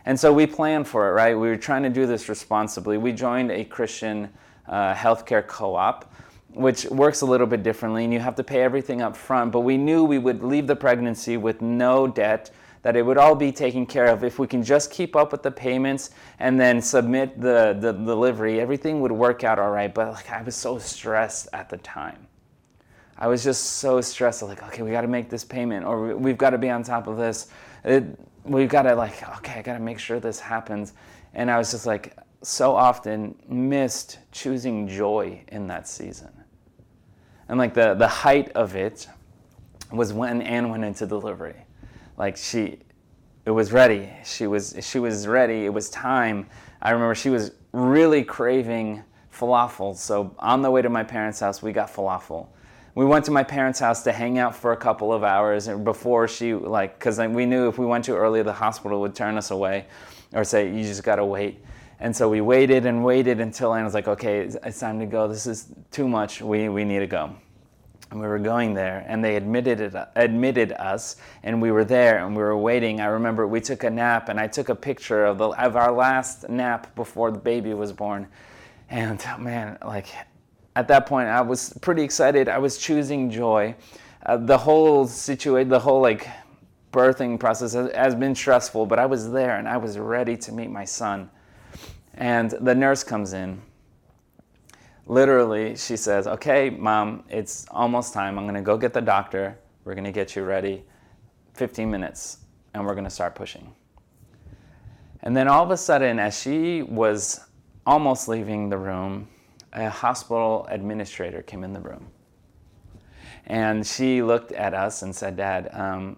And 0.05 0.19
so 0.19 0.33
we 0.33 0.47
planned 0.47 0.87
for 0.87 1.09
it, 1.09 1.13
right? 1.13 1.33
We 1.33 1.47
were 1.47 1.57
trying 1.57 1.83
to 1.83 1.89
do 1.89 2.05
this 2.05 2.27
responsibly. 2.27 2.97
We 2.97 3.13
joined 3.13 3.51
a 3.51 3.63
Christian 3.63 4.29
uh, 4.67 4.93
healthcare 4.93 5.45
co 5.45 5.75
op 5.75 6.13
which 6.53 6.85
works 6.85 7.21
a 7.21 7.25
little 7.25 7.47
bit 7.47 7.63
differently, 7.63 8.03
and 8.03 8.13
you 8.13 8.19
have 8.19 8.35
to 8.35 8.43
pay 8.43 8.61
everything 8.61 9.01
up 9.01 9.15
front. 9.15 9.51
But 9.51 9.61
we 9.61 9.77
knew 9.77 10.03
we 10.03 10.19
would 10.19 10.43
leave 10.43 10.67
the 10.67 10.75
pregnancy 10.75 11.37
with 11.37 11.61
no 11.61 12.07
debt, 12.07 12.51
that 12.83 12.95
it 12.95 13.01
would 13.01 13.17
all 13.17 13.35
be 13.35 13.51
taken 13.51 13.85
care 13.85 14.07
of. 14.07 14.23
If 14.23 14.39
we 14.39 14.47
can 14.47 14.61
just 14.61 14.91
keep 14.91 15.15
up 15.15 15.31
with 15.31 15.41
the 15.41 15.51
payments 15.51 16.11
and 16.39 16.59
then 16.59 16.81
submit 16.81 17.39
the, 17.39 17.77
the 17.79 17.93
delivery, 17.93 18.59
everything 18.59 18.99
would 19.01 19.11
work 19.11 19.43
out 19.43 19.57
all 19.57 19.71
right. 19.71 19.93
But 19.93 20.11
like 20.13 20.29
I 20.29 20.41
was 20.41 20.55
so 20.55 20.77
stressed 20.77 21.47
at 21.53 21.69
the 21.69 21.77
time. 21.77 22.27
I 23.23 23.27
was 23.27 23.41
just 23.41 23.77
so 23.77 24.01
stressed, 24.01 24.43
like, 24.43 24.61
okay, 24.63 24.81
we 24.81 24.91
got 24.91 24.99
to 24.99 25.07
make 25.07 25.29
this 25.29 25.45
payment, 25.45 25.85
or 25.85 26.13
we've 26.13 26.37
got 26.37 26.49
to 26.49 26.57
be 26.57 26.69
on 26.69 26.83
top 26.83 27.07
of 27.07 27.15
this. 27.15 27.47
It, 27.85 28.03
we've 28.43 28.67
got 28.67 28.81
to 28.81 28.95
like, 28.95 29.25
okay, 29.37 29.59
I 29.59 29.61
got 29.61 29.75
to 29.75 29.79
make 29.79 29.97
sure 29.97 30.19
this 30.19 30.41
happens. 30.41 30.91
And 31.33 31.49
I 31.49 31.57
was 31.57 31.71
just 31.71 31.85
like, 31.85 32.17
so 32.41 32.75
often 32.75 33.33
missed 33.47 34.19
choosing 34.33 34.89
joy 34.89 35.41
in 35.47 35.67
that 35.67 35.87
season. 35.87 36.31
And 37.47 37.57
like 37.57 37.73
the, 37.73 37.93
the 37.93 38.09
height 38.09 38.51
of 38.57 38.75
it 38.75 39.07
was 39.89 40.11
when 40.11 40.41
Anne 40.41 40.67
went 40.67 40.83
into 40.83 41.07
delivery. 41.07 41.65
Like 42.17 42.35
she, 42.35 42.79
it 43.45 43.51
was 43.51 43.71
ready. 43.71 44.09
She 44.25 44.47
was, 44.47 44.75
she 44.81 44.99
was 44.99 45.27
ready. 45.27 45.63
It 45.63 45.73
was 45.73 45.89
time. 45.89 46.49
I 46.81 46.91
remember 46.91 47.15
she 47.15 47.29
was 47.29 47.53
really 47.71 48.25
craving 48.25 49.01
falafel. 49.33 49.95
So 49.95 50.35
on 50.39 50.61
the 50.61 50.69
way 50.69 50.81
to 50.81 50.89
my 50.89 51.05
parents' 51.05 51.39
house, 51.39 51.63
we 51.63 51.71
got 51.71 51.89
falafel. 51.89 52.49
We 52.95 53.05
went 53.05 53.25
to 53.25 53.31
my 53.31 53.43
parents' 53.43 53.79
house 53.79 54.03
to 54.03 54.11
hang 54.11 54.37
out 54.37 54.55
for 54.55 54.71
a 54.71 54.77
couple 54.77 55.11
of 55.11 55.23
hours 55.23 55.67
before 55.67 56.27
she 56.27 56.53
like, 56.53 56.99
because 56.99 57.17
we 57.17 57.45
knew 57.45 57.67
if 57.67 57.79
we 57.79 57.87
went 57.87 58.05
too 58.05 58.15
early, 58.15 58.43
the 58.43 58.53
hospital 58.53 59.01
would 59.01 59.15
turn 59.15 59.35
us 59.37 59.49
away, 59.49 59.87
or 60.31 60.43
say 60.43 60.71
you 60.71 60.83
just 60.83 61.03
gotta 61.03 61.25
wait. 61.25 61.63
And 61.99 62.15
so 62.15 62.29
we 62.29 62.41
waited 62.41 62.85
and 62.85 63.03
waited 63.03 63.39
until 63.39 63.73
Anne 63.73 63.85
was 63.85 63.93
like, 63.93 64.07
okay, 64.07 64.41
it's 64.41 64.79
time 64.79 64.99
to 64.99 65.05
go. 65.05 65.27
This 65.27 65.47
is 65.47 65.67
too 65.89 66.07
much. 66.07 66.41
We, 66.41 66.69
we 66.69 66.83
need 66.83 66.99
to 66.99 67.07
go. 67.07 67.35
And 68.11 68.19
we 68.19 68.27
were 68.27 68.37
going 68.37 68.75
there, 68.75 69.03
and 69.07 69.23
they 69.23 69.37
admitted, 69.37 69.79
it, 69.79 69.95
admitted 70.15 70.73
us, 70.73 71.15
and 71.41 71.59
we 71.59 71.71
were 71.71 71.85
there, 71.85 72.23
and 72.23 72.35
we 72.35 72.43
were 72.43 72.57
waiting. 72.57 72.99
I 72.99 73.05
remember 73.05 73.47
we 73.47 73.59
took 73.59 73.83
a 73.85 73.89
nap, 73.89 74.29
and 74.29 74.39
I 74.39 74.45
took 74.45 74.69
a 74.69 74.75
picture 74.75 75.25
of, 75.25 75.39
the, 75.39 75.49
of 75.49 75.75
our 75.75 75.91
last 75.91 76.47
nap 76.47 76.93
before 76.93 77.31
the 77.31 77.39
baby 77.39 77.73
was 77.73 77.91
born. 77.91 78.27
And 78.89 79.23
man, 79.39 79.79
like 79.83 80.09
at 80.75 80.87
that 80.87 81.05
point, 81.05 81.27
I 81.27 81.41
was 81.41 81.73
pretty 81.81 82.03
excited. 82.03 82.49
I 82.49 82.57
was 82.57 82.77
choosing 82.77 83.29
joy. 83.29 83.75
Uh, 84.25 84.37
the 84.37 84.57
whole 84.57 85.05
situation, 85.07 85.69
the 85.69 85.79
whole 85.79 86.01
like 86.01 86.27
birthing 86.91 87.39
process 87.39 87.73
has, 87.73 87.91
has 87.93 88.15
been 88.15 88.33
stressful, 88.33 88.85
but 88.85 88.99
I 88.99 89.05
was 89.05 89.31
there 89.31 89.57
and 89.57 89.67
I 89.67 89.77
was 89.77 89.97
ready 89.97 90.37
to 90.37 90.51
meet 90.51 90.69
my 90.69 90.85
son. 90.85 91.29
And 92.15 92.51
the 92.51 92.73
nurse 92.73 93.03
comes 93.03 93.33
in. 93.33 93.61
Literally, 95.05 95.75
she 95.75 95.97
says, 95.97 96.27
Okay, 96.27 96.69
mom, 96.69 97.23
it's 97.29 97.65
almost 97.69 98.13
time. 98.13 98.37
I'm 98.39 98.45
going 98.45 98.55
to 98.55 98.61
go 98.61 98.77
get 98.77 98.93
the 98.93 99.01
doctor. 99.01 99.57
We're 99.83 99.95
going 99.95 100.05
to 100.05 100.11
get 100.11 100.35
you 100.35 100.43
ready. 100.43 100.83
15 101.55 101.89
minutes, 101.89 102.37
and 102.73 102.85
we're 102.85 102.93
going 102.93 103.03
to 103.03 103.09
start 103.09 103.35
pushing. 103.35 103.73
And 105.21 105.35
then 105.35 105.47
all 105.47 105.63
of 105.63 105.71
a 105.71 105.77
sudden, 105.77 106.19
as 106.19 106.39
she 106.39 106.81
was 106.81 107.41
almost 107.85 108.27
leaving 108.27 108.69
the 108.69 108.77
room, 108.77 109.27
a 109.73 109.89
hospital 109.89 110.65
administrator 110.69 111.41
came 111.41 111.63
in 111.63 111.73
the 111.73 111.81
room. 111.81 112.07
And 113.45 113.85
she 113.85 114.21
looked 114.21 114.51
at 114.53 114.73
us 114.73 115.01
and 115.01 115.13
said, 115.13 115.35
Dad, 115.35 115.69
um, 115.73 116.17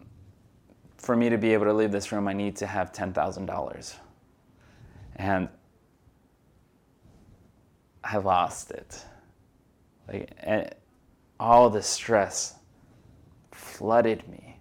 for 0.98 1.16
me 1.16 1.30
to 1.30 1.38
be 1.38 1.54
able 1.54 1.66
to 1.66 1.74
leave 1.74 1.92
this 1.92 2.12
room, 2.12 2.28
I 2.28 2.34
need 2.34 2.56
to 2.58 2.68
have 2.68 2.92
$10,000. 2.92 3.96
And 5.16 5.50
I 8.04 8.18
lost 8.18 8.72
it. 8.72 9.04
Like 10.08 10.78
all 11.40 11.70
the 11.70 11.82
stress 11.82 12.56
flooded 13.52 14.28
me. 14.30 14.60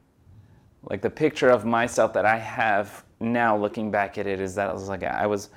Like 0.83 1.03
the 1.03 1.11
picture 1.11 1.51
of 1.51 1.65
myself 1.65 2.13
that 2.15 2.25
I 2.25 2.39
have 2.39 3.05
now 3.21 3.57
looking 3.57 3.91
back 3.91 4.19
at 4.19 4.27
it 4.27 4.41
is 4.41 4.55
that 4.55 4.71
I 4.71 4.73
was 4.73 4.89
like 4.89 5.03
I 5.03 5.27
was 5.27 5.51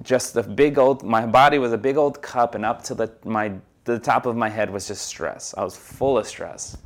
just 0.00 0.36
a 0.36 0.42
big 0.42 0.78
old 0.78 1.02
my 1.02 1.26
body 1.26 1.58
was 1.58 1.72
a 1.72 1.78
big 1.78 1.96
old 1.96 2.22
cup 2.22 2.54
and 2.54 2.64
up 2.64 2.82
to 2.82 2.94
the 2.94 3.12
my 3.24 3.52
the 3.84 3.98
top 3.98 4.26
of 4.26 4.36
my 4.36 4.48
head 4.48 4.70
was 4.70 4.86
just 4.86 5.06
stress. 5.06 5.54
I 5.56 5.64
was 5.64 5.76
full 5.76 6.18
of 6.18 6.26
stress. 6.26 6.76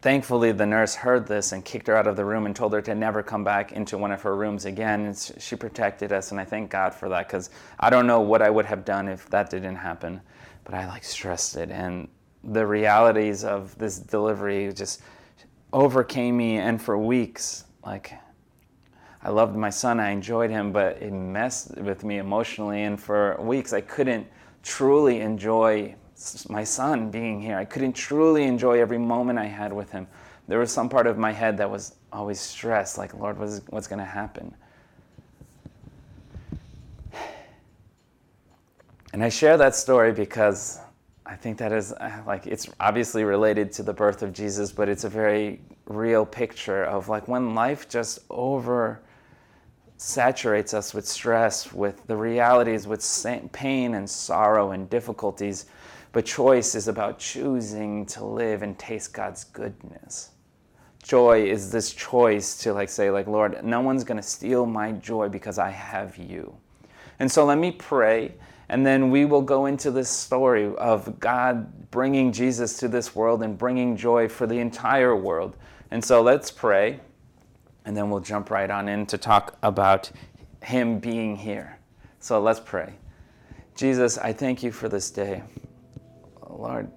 Thankfully, 0.00 0.52
the 0.52 0.66
nurse 0.66 0.94
heard 0.94 1.26
this 1.26 1.50
and 1.52 1.64
kicked 1.64 1.88
her 1.88 1.96
out 1.96 2.06
of 2.06 2.14
the 2.14 2.24
room 2.24 2.46
and 2.46 2.54
told 2.54 2.72
her 2.72 2.80
to 2.82 2.94
never 2.94 3.22
come 3.22 3.42
back 3.42 3.72
into 3.72 3.98
one 3.98 4.12
of 4.12 4.22
her 4.22 4.36
rooms 4.36 4.64
again. 4.64 5.06
And 5.06 5.32
she 5.38 5.56
protected 5.56 6.12
us, 6.12 6.30
and 6.30 6.40
I 6.40 6.44
thank 6.44 6.70
God 6.70 6.94
for 6.94 7.08
that 7.08 7.26
because 7.26 7.50
I 7.80 7.90
don't 7.90 8.06
know 8.06 8.20
what 8.20 8.40
I 8.40 8.50
would 8.50 8.66
have 8.66 8.84
done 8.84 9.08
if 9.08 9.28
that 9.30 9.50
didn't 9.50 9.74
happen. 9.74 10.20
But 10.64 10.74
I 10.74 10.86
like 10.86 11.02
stressed 11.02 11.56
it, 11.56 11.70
and 11.70 12.06
the 12.44 12.64
realities 12.64 13.42
of 13.42 13.76
this 13.78 13.98
delivery 13.98 14.72
just 14.72 15.02
overcame 15.72 16.36
me. 16.36 16.58
And 16.58 16.80
for 16.80 16.96
weeks, 16.96 17.64
like 17.84 18.12
I 19.22 19.30
loved 19.30 19.56
my 19.56 19.70
son, 19.70 19.98
I 19.98 20.10
enjoyed 20.10 20.50
him, 20.50 20.72
but 20.72 21.02
it 21.02 21.12
messed 21.12 21.76
with 21.76 22.04
me 22.04 22.18
emotionally. 22.18 22.84
And 22.84 23.00
for 23.00 23.36
weeks, 23.40 23.72
I 23.72 23.80
couldn't 23.80 24.26
truly 24.62 25.20
enjoy 25.20 25.94
my 26.48 26.64
son 26.64 27.10
being 27.10 27.40
here. 27.40 27.56
I 27.56 27.64
couldn't 27.64 27.94
truly 27.94 28.44
enjoy 28.44 28.80
every 28.80 28.98
moment 28.98 29.38
I 29.38 29.46
had 29.46 29.72
with 29.72 29.90
him. 29.90 30.06
There 30.46 30.58
was 30.58 30.72
some 30.72 30.88
part 30.88 31.06
of 31.06 31.18
my 31.18 31.32
head 31.32 31.58
that 31.58 31.70
was 31.70 31.96
always 32.12 32.40
stressed, 32.40 32.96
like, 32.96 33.12
Lord, 33.14 33.38
what's, 33.38 33.60
what's 33.68 33.86
going 33.86 33.98
to 33.98 34.04
happen? 34.04 34.54
And 39.12 39.22
I 39.24 39.28
share 39.28 39.56
that 39.56 39.74
story 39.74 40.12
because 40.12 40.80
I 41.24 41.34
think 41.34 41.58
that 41.58 41.72
is 41.72 41.92
uh, 41.92 42.22
like 42.26 42.46
it's 42.46 42.68
obviously 42.80 43.24
related 43.24 43.72
to 43.72 43.82
the 43.82 43.92
birth 43.92 44.22
of 44.22 44.32
Jesus, 44.32 44.72
but 44.72 44.88
it's 44.88 45.04
a 45.04 45.08
very 45.08 45.60
real 45.86 46.24
picture 46.24 46.84
of 46.84 47.08
like 47.08 47.28
when 47.28 47.54
life 47.54 47.88
just 47.88 48.20
over 48.30 49.00
saturates 49.98 50.72
us 50.72 50.94
with 50.94 51.06
stress, 51.06 51.72
with 51.72 52.06
the 52.06 52.16
realities, 52.16 52.86
with 52.86 53.04
pain 53.52 53.94
and 53.94 54.08
sorrow 54.08 54.70
and 54.70 54.88
difficulties. 54.88 55.66
But 56.12 56.24
choice 56.24 56.74
is 56.74 56.88
about 56.88 57.18
choosing 57.18 58.06
to 58.06 58.24
live 58.24 58.62
and 58.62 58.78
taste 58.78 59.12
God's 59.12 59.44
goodness. 59.44 60.30
Joy 61.02 61.44
is 61.44 61.70
this 61.70 61.92
choice 61.92 62.56
to 62.58 62.72
like 62.72 62.88
say 62.88 63.10
like 63.10 63.26
Lord, 63.26 63.62
no 63.64 63.80
one's 63.80 64.04
going 64.04 64.16
to 64.16 64.22
steal 64.22 64.66
my 64.66 64.92
joy 64.92 65.28
because 65.28 65.58
I 65.58 65.70
have 65.70 66.16
you. 66.16 66.56
And 67.18 67.30
so 67.30 67.44
let 67.44 67.58
me 67.58 67.72
pray 67.72 68.34
and 68.68 68.86
then 68.86 69.10
we 69.10 69.24
will 69.24 69.42
go 69.42 69.66
into 69.66 69.90
this 69.90 70.10
story 70.10 70.74
of 70.76 71.18
God 71.18 71.90
bringing 71.90 72.32
Jesus 72.32 72.76
to 72.78 72.88
this 72.88 73.14
world 73.14 73.42
and 73.42 73.56
bringing 73.56 73.96
joy 73.96 74.28
for 74.28 74.46
the 74.46 74.58
entire 74.58 75.16
world. 75.16 75.56
And 75.90 76.04
so 76.04 76.20
let's 76.20 76.50
pray, 76.50 77.00
and 77.88 77.96
then 77.96 78.10
we'll 78.10 78.20
jump 78.20 78.50
right 78.50 78.70
on 78.70 78.86
in 78.86 79.06
to 79.06 79.16
talk 79.16 79.56
about 79.62 80.10
Him 80.62 80.98
being 80.98 81.34
here. 81.34 81.78
So 82.20 82.38
let's 82.38 82.60
pray. 82.60 82.92
Jesus, 83.76 84.18
I 84.18 84.30
thank 84.30 84.62
you 84.62 84.70
for 84.70 84.90
this 84.90 85.10
day. 85.10 85.42
Lord, 86.50 86.90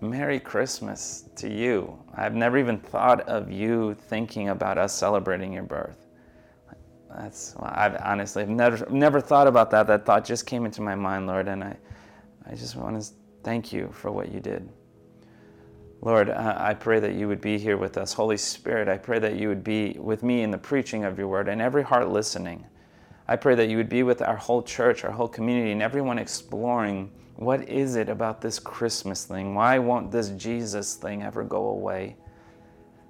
Merry 0.00 0.40
Christmas 0.40 1.28
to 1.36 1.52
you. 1.52 1.98
I've 2.14 2.34
never 2.34 2.56
even 2.56 2.78
thought 2.78 3.20
of 3.28 3.52
you 3.52 3.98
thinking 4.08 4.48
about 4.48 4.78
us 4.78 4.94
celebrating 4.94 5.52
your 5.52 5.62
birth. 5.62 6.06
That's 7.14 7.54
well, 7.56 7.70
I've 7.74 7.96
honestly 8.02 8.46
never 8.46 8.88
never 8.90 9.20
thought 9.20 9.46
about 9.46 9.70
that. 9.72 9.86
That 9.86 10.06
thought 10.06 10.24
just 10.24 10.46
came 10.46 10.64
into 10.64 10.80
my 10.80 10.94
mind, 10.94 11.26
Lord, 11.26 11.48
and 11.48 11.62
I, 11.62 11.76
I 12.50 12.54
just 12.54 12.76
want 12.76 13.00
to 13.00 13.10
thank 13.42 13.74
you 13.74 13.90
for 13.92 14.10
what 14.10 14.32
you 14.32 14.40
did. 14.40 14.70
Lord, 16.04 16.28
I 16.28 16.74
pray 16.74 17.00
that 17.00 17.14
you 17.14 17.28
would 17.28 17.40
be 17.40 17.58
here 17.58 17.78
with 17.78 17.96
us. 17.96 18.12
Holy 18.12 18.36
Spirit, 18.36 18.88
I 18.88 18.98
pray 18.98 19.18
that 19.20 19.36
you 19.36 19.48
would 19.48 19.64
be 19.64 19.96
with 19.98 20.22
me 20.22 20.42
in 20.42 20.50
the 20.50 20.58
preaching 20.58 21.02
of 21.02 21.18
your 21.18 21.28
word 21.28 21.48
and 21.48 21.62
every 21.62 21.82
heart 21.82 22.10
listening. 22.10 22.66
I 23.26 23.36
pray 23.36 23.54
that 23.54 23.70
you 23.70 23.78
would 23.78 23.88
be 23.88 24.02
with 24.02 24.20
our 24.20 24.36
whole 24.36 24.62
church, 24.62 25.02
our 25.02 25.10
whole 25.10 25.28
community, 25.28 25.72
and 25.72 25.80
everyone 25.80 26.18
exploring 26.18 27.10
what 27.36 27.66
is 27.70 27.96
it 27.96 28.10
about 28.10 28.42
this 28.42 28.58
Christmas 28.58 29.24
thing? 29.24 29.54
Why 29.54 29.78
won't 29.78 30.10
this 30.10 30.28
Jesus 30.30 30.94
thing 30.94 31.22
ever 31.22 31.42
go 31.42 31.68
away? 31.68 32.16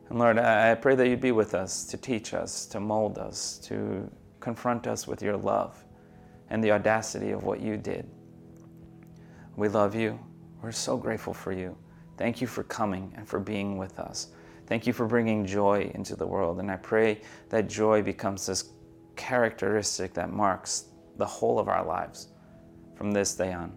And 0.08 0.20
Lord, 0.20 0.38
I 0.38 0.76
pray 0.76 0.94
that 0.94 1.08
you'd 1.08 1.20
be 1.20 1.32
with 1.32 1.52
us 1.52 1.84
to 1.86 1.96
teach 1.96 2.32
us, 2.32 2.64
to 2.66 2.78
mold 2.78 3.18
us, 3.18 3.58
to 3.64 4.08
confront 4.38 4.86
us 4.86 5.08
with 5.08 5.20
your 5.20 5.36
love 5.36 5.84
and 6.48 6.62
the 6.62 6.70
audacity 6.70 7.32
of 7.32 7.42
what 7.42 7.60
you 7.60 7.76
did. 7.76 8.08
We 9.56 9.66
love 9.68 9.96
you. 9.96 10.16
We're 10.62 10.70
so 10.70 10.96
grateful 10.96 11.34
for 11.34 11.50
you. 11.50 11.76
Thank 12.16 12.40
you 12.40 12.47
for 12.47 12.62
coming 12.64 13.12
and 13.16 13.28
for 13.28 13.40
being 13.40 13.76
with 13.76 13.99
us. 13.99 14.28
Thank 14.66 14.87
you 14.87 14.92
for 14.92 15.06
bringing 15.06 15.44
joy 15.44 15.90
into 15.94 16.16
the 16.16 16.26
world. 16.26 16.59
And 16.61 16.71
I 16.71 16.76
pray 16.76 17.21
that 17.50 17.68
joy 17.68 18.02
becomes 18.02 18.47
this 18.47 18.71
characteristic 19.16 20.14
that 20.14 20.30
marks 20.30 20.87
the 21.16 21.26
whole 21.26 21.59
of 21.59 21.68
our 21.68 21.85
lives 21.85 22.28
from 22.94 23.12
this 23.12 23.35
day 23.35 23.52
on. 23.52 23.73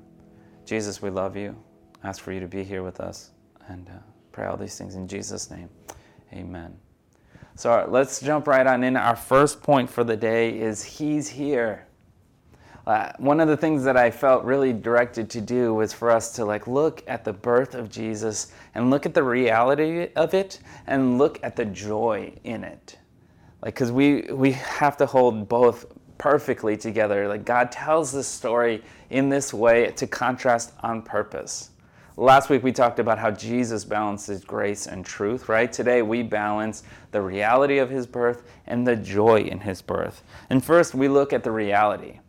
Jesus, 0.65 1.01
we 1.01 1.09
love 1.09 1.35
you. 1.35 1.55
Ask 2.03 2.21
for 2.21 2.31
you 2.31 2.39
to 2.39 2.47
be 2.47 2.63
here 2.63 2.83
with 2.83 2.99
us 2.99 3.31
and 3.67 3.89
uh, 3.89 3.99
pray 4.31 4.45
all 4.45 4.57
these 4.57 4.77
things 4.77 4.95
in 4.95 5.07
Jesus' 5.07 5.49
name. 5.49 5.69
Amen. 6.33 6.77
So 7.55 7.87
let's 7.89 8.21
jump 8.21 8.47
right 8.47 8.67
on 8.67 8.83
in. 8.83 8.95
Our 8.95 9.15
first 9.15 9.63
point 9.63 9.89
for 9.89 10.03
the 10.03 10.15
day 10.15 10.59
is 10.59 10.83
He's 10.83 11.27
here. 11.27 11.86
Uh, 12.87 13.11
one 13.17 13.41
of 13.41 13.49
the 13.49 13.57
things 13.57 13.83
that 13.83 13.97
I 13.97 14.09
felt 14.09 14.45
really 14.45 14.71
directed 14.71 15.29
to 15.31 15.41
do 15.41 15.73
was 15.73 15.91
for 15.91 16.09
us 16.09 16.31
to 16.35 16.45
like 16.45 16.67
look 16.67 17.03
at 17.05 17.25
the 17.25 17.33
birth 17.33 17.75
of 17.75 17.89
Jesus 17.89 18.53
and 18.75 18.89
look 18.89 19.05
at 19.05 19.13
the 19.13 19.23
reality 19.23 20.07
of 20.15 20.33
it 20.33 20.59
and 20.87 21.17
look 21.17 21.37
at 21.43 21.57
the 21.57 21.65
joy 21.65 22.31
in 22.45 22.63
it. 22.63 22.97
Like, 23.61 23.73
because 23.73 23.91
we 23.91 24.21
we 24.31 24.53
have 24.53 24.95
to 24.97 25.05
hold 25.05 25.49
both 25.49 25.85
perfectly 26.17 26.77
together. 26.77 27.27
Like 27.27 27.43
God 27.43 27.73
tells 27.73 28.13
this 28.13 28.25
story 28.25 28.81
in 29.09 29.27
this 29.27 29.53
way 29.53 29.91
to 29.97 30.07
contrast 30.07 30.71
on 30.79 31.01
purpose. 31.01 31.71
Last 32.15 32.49
week 32.49 32.63
we 32.63 32.71
talked 32.71 32.99
about 32.99 33.19
how 33.19 33.31
Jesus 33.31 33.83
balances 33.83 34.45
grace 34.45 34.87
and 34.87 35.05
truth, 35.05 35.49
right? 35.49 35.69
Today 35.73 36.03
we 36.03 36.23
balance 36.23 36.83
the 37.11 37.21
reality 37.21 37.79
of 37.79 37.89
his 37.89 38.07
birth 38.07 38.43
and 38.65 38.87
the 38.87 38.95
joy 38.95 39.41
in 39.41 39.59
his 39.59 39.81
birth. 39.81 40.23
And 40.49 40.63
first 40.63 40.95
we 40.95 41.09
look 41.09 41.33
at 41.33 41.43
the 41.43 41.51
reality. 41.51 42.19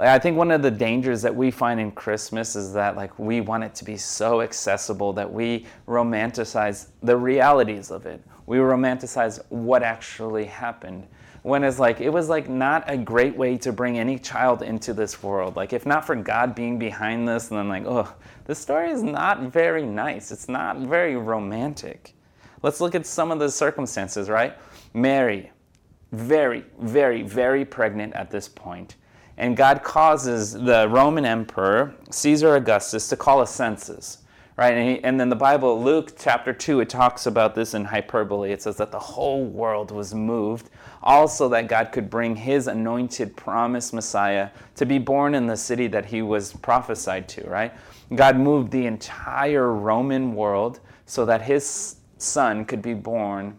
Like, 0.00 0.08
I 0.08 0.18
think 0.18 0.38
one 0.38 0.50
of 0.50 0.62
the 0.62 0.70
dangers 0.70 1.20
that 1.20 1.36
we 1.36 1.50
find 1.50 1.78
in 1.78 1.90
Christmas 1.90 2.56
is 2.56 2.72
that 2.72 2.96
like 2.96 3.18
we 3.18 3.42
want 3.42 3.64
it 3.64 3.74
to 3.74 3.84
be 3.84 3.98
so 3.98 4.40
accessible 4.40 5.12
that 5.12 5.30
we 5.30 5.66
romanticize 5.86 6.86
the 7.02 7.18
realities 7.18 7.90
of 7.90 8.06
it. 8.06 8.24
We 8.46 8.56
romanticize 8.56 9.44
what 9.50 9.82
actually 9.82 10.46
happened. 10.46 11.06
When 11.42 11.62
it's 11.62 11.78
like 11.78 12.00
it 12.00 12.08
was 12.08 12.30
like 12.30 12.48
not 12.48 12.84
a 12.86 12.96
great 12.96 13.36
way 13.36 13.58
to 13.58 13.72
bring 13.72 13.98
any 13.98 14.18
child 14.18 14.62
into 14.62 14.94
this 14.94 15.22
world. 15.22 15.54
Like 15.54 15.74
if 15.74 15.84
not 15.84 16.06
for 16.06 16.16
god 16.16 16.54
being 16.54 16.78
behind 16.78 17.28
this 17.28 17.50
and 17.50 17.58
then 17.58 17.68
like 17.68 17.84
oh 17.84 18.10
this 18.46 18.58
story 18.58 18.88
is 18.88 19.02
not 19.02 19.42
very 19.52 19.84
nice. 19.84 20.30
It's 20.30 20.48
not 20.48 20.78
very 20.78 21.16
romantic. 21.16 22.14
Let's 22.62 22.80
look 22.80 22.94
at 22.94 23.04
some 23.04 23.30
of 23.30 23.38
the 23.38 23.50
circumstances 23.50 24.30
right? 24.30 24.56
Mary 24.94 25.50
very 26.10 26.64
very 26.80 27.20
very 27.20 27.66
pregnant 27.66 28.14
at 28.14 28.30
this 28.30 28.48
point 28.48 28.96
and 29.40 29.56
god 29.56 29.82
causes 29.82 30.52
the 30.52 30.88
roman 30.88 31.24
emperor 31.24 31.92
caesar 32.10 32.54
augustus 32.54 33.08
to 33.08 33.16
call 33.16 33.42
a 33.42 33.46
census 33.46 34.18
right? 34.60 34.74
And, 34.74 34.88
he, 34.90 35.02
and, 35.02 35.18
then 35.18 35.30
the 35.30 35.36
Bible, 35.36 35.82
Luke 35.82 36.12
chapter 36.18 36.52
2, 36.52 36.80
it 36.80 36.90
talks 36.90 37.24
about 37.24 37.54
this 37.54 37.72
in 37.72 37.82
hyperbole. 37.82 38.52
It 38.52 38.60
says 38.60 38.76
that 38.76 38.92
the 38.92 38.98
whole 38.98 39.42
world 39.46 39.90
was 39.90 40.12
moved, 40.12 40.68
also 41.02 41.48
that 41.48 41.66
God 41.66 41.92
could 41.92 42.10
bring 42.10 42.36
his 42.36 42.66
anointed, 42.66 43.34
promised 43.38 43.94
Messiah 43.94 44.50
to 44.74 44.84
be 44.84 44.98
born 44.98 45.34
in 45.34 45.46
the 45.46 45.56
city 45.56 45.86
that 45.86 46.04
he 46.04 46.20
was 46.20 46.52
prophesied 46.52 47.26
to, 47.30 47.48
right? 47.48 47.72
God 48.14 48.36
moved 48.36 48.70
the 48.70 48.84
entire 48.84 49.72
Roman 49.72 50.34
world 50.34 50.80
so 51.06 51.24
that 51.24 51.40
his 51.40 51.96
son 52.18 52.66
could 52.66 52.82
be 52.82 52.92
born 52.92 53.56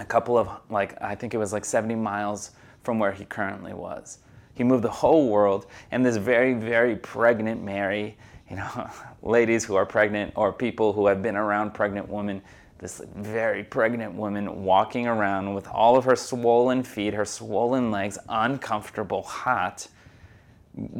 a 0.00 0.04
couple 0.04 0.36
of, 0.36 0.48
like, 0.68 1.00
I 1.00 1.14
think 1.14 1.34
it 1.34 1.38
was 1.38 1.52
like 1.52 1.64
70 1.64 1.94
miles 1.94 2.50
from 2.82 2.98
where 2.98 3.12
he 3.12 3.24
currently 3.24 3.72
was. 3.72 4.18
He 4.54 4.64
moved 4.64 4.84
the 4.84 4.90
whole 4.90 5.28
world, 5.28 5.66
and 5.90 6.04
this 6.04 6.16
very, 6.16 6.54
very 6.54 6.96
pregnant 6.96 7.62
Mary 7.62 8.16
you 8.48 8.56
know, 8.56 8.90
ladies 9.22 9.64
who 9.64 9.74
are 9.74 9.86
pregnant 9.86 10.32
or 10.36 10.52
people 10.52 10.92
who 10.92 11.06
have 11.06 11.22
been 11.22 11.36
around 11.36 11.74
pregnant 11.74 12.08
women, 12.08 12.42
this 12.78 13.00
very 13.16 13.64
pregnant 13.64 14.14
woman 14.14 14.64
walking 14.64 15.06
around 15.06 15.54
with 15.54 15.66
all 15.68 15.96
of 15.96 16.04
her 16.04 16.16
swollen 16.16 16.82
feet, 16.82 17.14
her 17.14 17.24
swollen 17.24 17.90
legs, 17.90 18.18
uncomfortable, 18.28 19.22
hot, 19.22 19.88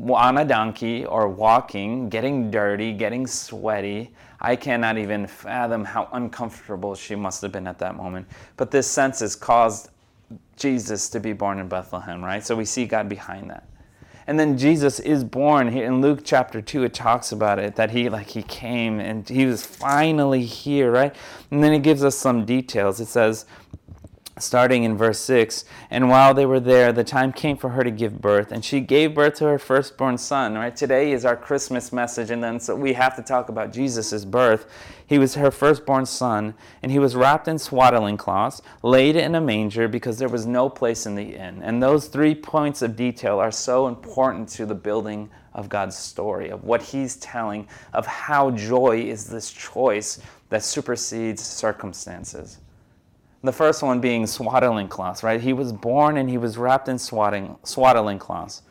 on 0.09 0.39
a 0.39 0.45
donkey 0.45 1.05
or 1.05 1.29
walking, 1.29 2.09
getting 2.09 2.51
dirty, 2.51 2.93
getting 2.93 3.27
sweaty. 3.27 4.15
I 4.41 4.55
cannot 4.57 4.99
even 4.99 5.27
fathom 5.27 5.85
how 5.85 6.09
uncomfortable 6.13 6.95
she 6.95 7.17
must 7.17 7.43
have 7.43 7.51
been 7.51 7.67
at 7.67 7.79
that 7.81 7.97
moment. 7.97 8.29
But 8.57 8.71
this 8.71 8.87
sense 8.87 9.21
is 9.21 9.35
caused 9.35 9.91
Jesus 10.57 11.09
to 11.11 11.21
be 11.21 11.33
born 11.33 11.59
in 11.59 11.69
Bethlehem, 11.69 12.25
right? 12.25 12.45
So 12.45 12.57
we 12.57 12.65
see 12.65 12.87
God 12.87 13.09
behind 13.09 13.51
that 13.51 13.67
and 14.27 14.41
then 14.41 14.57
Jesus 14.57 15.01
is 15.01 15.23
born. 15.23 15.69
In 15.69 16.01
Luke 16.01 16.21
chapter 16.25 16.63
2, 16.63 16.85
it 16.85 16.95
talks 16.95 17.33
about 17.33 17.59
it 17.59 17.77
that 17.77 17.91
he 17.91 18.09
like 18.09 18.29
he 18.29 18.43
came 18.43 18.99
and 18.99 19.29
he 19.29 19.45
was 19.45 19.65
finally 19.65 20.45
here, 20.45 20.91
right? 20.91 21.15
And 21.51 21.63
then 21.63 21.73
it 21.73 21.83
gives 21.83 22.03
us 22.03 22.17
some 22.17 22.45
details. 22.45 23.01
It 23.01 23.09
says, 23.09 23.45
starting 24.39 24.83
in 24.83 24.97
verse 24.97 25.21
6 25.21 25.65
and 25.91 26.09
while 26.09 26.35
they 26.35 26.45
were 26.45 26.59
there 26.59 26.93
the 26.93 27.05
time 27.05 27.33
came 27.33 27.57
for 27.57 27.71
her 27.71 27.85
to 27.85 27.91
give 27.91 28.21
birth 28.21 28.51
and 28.51 28.65
she 28.65 28.81
gave 28.81 29.15
birth 29.15 29.35
to 29.35 29.45
her 29.45 29.59
firstborn 29.59 30.19
son. 30.19 30.55
Right? 30.55 30.75
Today 30.75 31.13
is 31.13 31.25
our 31.25 31.37
christmas 31.37 31.93
message 31.93 32.31
and 32.31 32.43
then 32.43 32.59
so 32.59 32.75
we 32.75 32.95
have 32.95 33.15
to 33.17 33.23
talk 33.23 33.49
about 33.49 33.73
jesus' 33.73 34.25
birth. 34.25 34.67
He 35.07 35.19
was 35.19 35.37
her 35.37 35.51
firstborn 35.51 36.07
son 36.07 36.55
and 36.83 36.91
he 36.91 36.99
was 36.99 37.15
wrapped 37.15 37.47
in 37.47 37.59
swaddling 37.59 38.17
cloths 38.17 38.61
laid 38.83 39.15
in 39.15 39.37
a 39.37 39.41
manger 39.41 39.87
because 39.87 40.19
there 40.19 40.29
was 40.29 40.47
no 40.47 40.69
place 40.69 41.07
in 41.07 41.15
the 41.15 41.37
inn. 41.37 41.63
And 41.63 41.81
those 41.81 42.09
three 42.09 42.35
points 42.35 42.83
of 42.83 42.97
detail 42.97 43.39
are 43.39 43.53
so 43.53 43.87
important 43.87 44.49
to 44.51 44.67
the 44.67 44.75
building 44.75 45.31
of 45.53 45.69
god's 45.69 45.97
story 45.97 46.51
of 46.51 46.65
what 46.65 46.83
he's 46.83 47.15
telling 47.17 47.69
of 47.93 48.05
how 48.05 48.51
joy 48.51 49.01
is 49.01 49.27
this 49.27 49.53
choice 49.53 50.19
that 50.49 50.65
supersedes 50.65 51.41
circumstances 51.41 52.59
the 53.45 53.53
first 53.53 53.83
one 53.83 54.01
being 54.01 54.27
swaddling 54.27 54.89
cloths, 54.89 55.23
right? 55.23 55.41
He 55.41 55.53
was 55.53 55.73
born 55.73 56.17
and 56.17 56.31
he 56.31 56.39
was 56.39 56.57
wrapped 56.57 56.89
in 56.89 56.99
swaddling, 56.99 57.57
swaddling 57.63 58.19
cloths. 58.19 58.63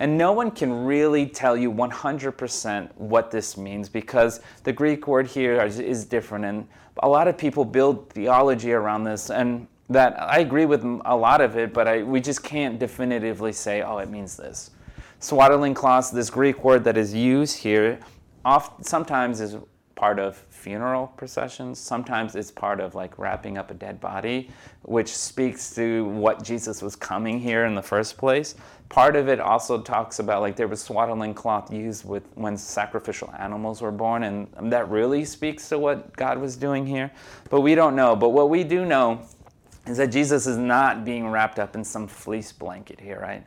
And 0.00 0.18
no 0.18 0.32
one 0.32 0.50
can 0.50 0.84
really 0.84 1.26
tell 1.26 1.56
you 1.56 1.72
100% 1.72 2.94
what 2.96 3.30
this 3.30 3.56
means 3.56 3.88
because 3.88 4.40
the 4.64 4.72
Greek 4.72 5.06
word 5.06 5.26
here 5.26 5.64
is, 5.64 5.80
is, 5.80 6.04
different. 6.04 6.44
And 6.44 6.68
a 7.02 7.08
lot 7.08 7.26
of 7.26 7.38
people 7.38 7.64
build 7.64 8.10
theology 8.12 8.72
around 8.72 9.04
this. 9.04 9.30
And 9.30 9.66
that 9.88 10.20
I 10.20 10.40
agree 10.40 10.66
with 10.66 10.84
a 10.84 11.16
lot 11.16 11.40
of 11.40 11.56
it, 11.56 11.72
but 11.72 11.88
I, 11.88 12.02
we 12.02 12.20
just 12.20 12.42
can't 12.42 12.78
definitively 12.78 13.52
say, 13.52 13.82
oh, 13.82 13.98
it 13.98 14.10
means 14.10 14.36
this. 14.36 14.70
Swaddling 15.20 15.74
cloths, 15.74 16.10
this 16.10 16.28
Greek 16.28 16.62
word 16.62 16.84
that 16.84 16.96
is 16.96 17.14
used 17.14 17.58
here, 17.58 17.98
oft, 18.44 18.84
sometimes 18.84 19.40
is 19.40 19.56
part 19.94 20.18
of 20.18 20.44
funeral 20.58 21.06
processions. 21.16 21.78
Sometimes 21.78 22.34
it's 22.34 22.50
part 22.50 22.80
of 22.80 22.94
like 22.94 23.18
wrapping 23.18 23.56
up 23.56 23.70
a 23.70 23.74
dead 23.74 24.00
body, 24.00 24.50
which 24.82 25.16
speaks 25.16 25.74
to 25.76 26.06
what 26.06 26.42
Jesus 26.42 26.82
was 26.82 26.96
coming 26.96 27.38
here 27.38 27.64
in 27.64 27.74
the 27.74 27.82
first 27.82 28.18
place. 28.18 28.56
Part 28.88 29.16
of 29.16 29.28
it 29.28 29.38
also 29.38 29.80
talks 29.80 30.18
about 30.18 30.40
like 30.40 30.56
there 30.56 30.66
was 30.66 30.82
swaddling 30.82 31.32
cloth 31.32 31.72
used 31.72 32.04
with 32.04 32.24
when 32.34 32.56
sacrificial 32.56 33.32
animals 33.38 33.80
were 33.80 33.92
born, 33.92 34.24
and 34.24 34.72
that 34.72 34.90
really 34.90 35.24
speaks 35.24 35.68
to 35.68 35.78
what 35.78 36.16
God 36.16 36.38
was 36.38 36.56
doing 36.56 36.86
here. 36.86 37.10
But 37.50 37.60
we 37.60 37.74
don't 37.74 37.94
know. 37.94 38.16
But 38.16 38.30
what 38.30 38.50
we 38.50 38.64
do 38.64 38.84
know 38.84 39.22
is 39.86 39.98
that 39.98 40.08
Jesus 40.08 40.46
is 40.46 40.56
not 40.56 41.04
being 41.04 41.28
wrapped 41.28 41.58
up 41.58 41.74
in 41.74 41.84
some 41.84 42.08
fleece 42.08 42.52
blanket 42.52 43.00
here, 43.00 43.20
right? 43.20 43.44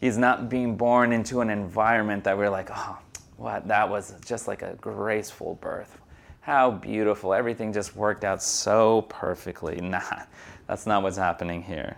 He's 0.00 0.18
not 0.18 0.48
being 0.50 0.76
born 0.76 1.12
into 1.12 1.40
an 1.40 1.48
environment 1.50 2.24
that 2.24 2.36
we're 2.36 2.50
like, 2.50 2.68
oh, 2.70 2.98
what? 3.36 3.66
That 3.68 3.88
was 3.88 4.14
just 4.24 4.46
like 4.46 4.62
a 4.62 4.74
graceful 4.80 5.54
birth. 5.60 5.98
How 6.44 6.72
beautiful. 6.72 7.32
Everything 7.32 7.72
just 7.72 7.96
worked 7.96 8.22
out 8.22 8.42
so 8.42 9.00
perfectly. 9.08 9.80
Nah, 9.80 10.24
that's 10.66 10.84
not 10.84 11.02
what's 11.02 11.16
happening 11.16 11.62
here. 11.62 11.96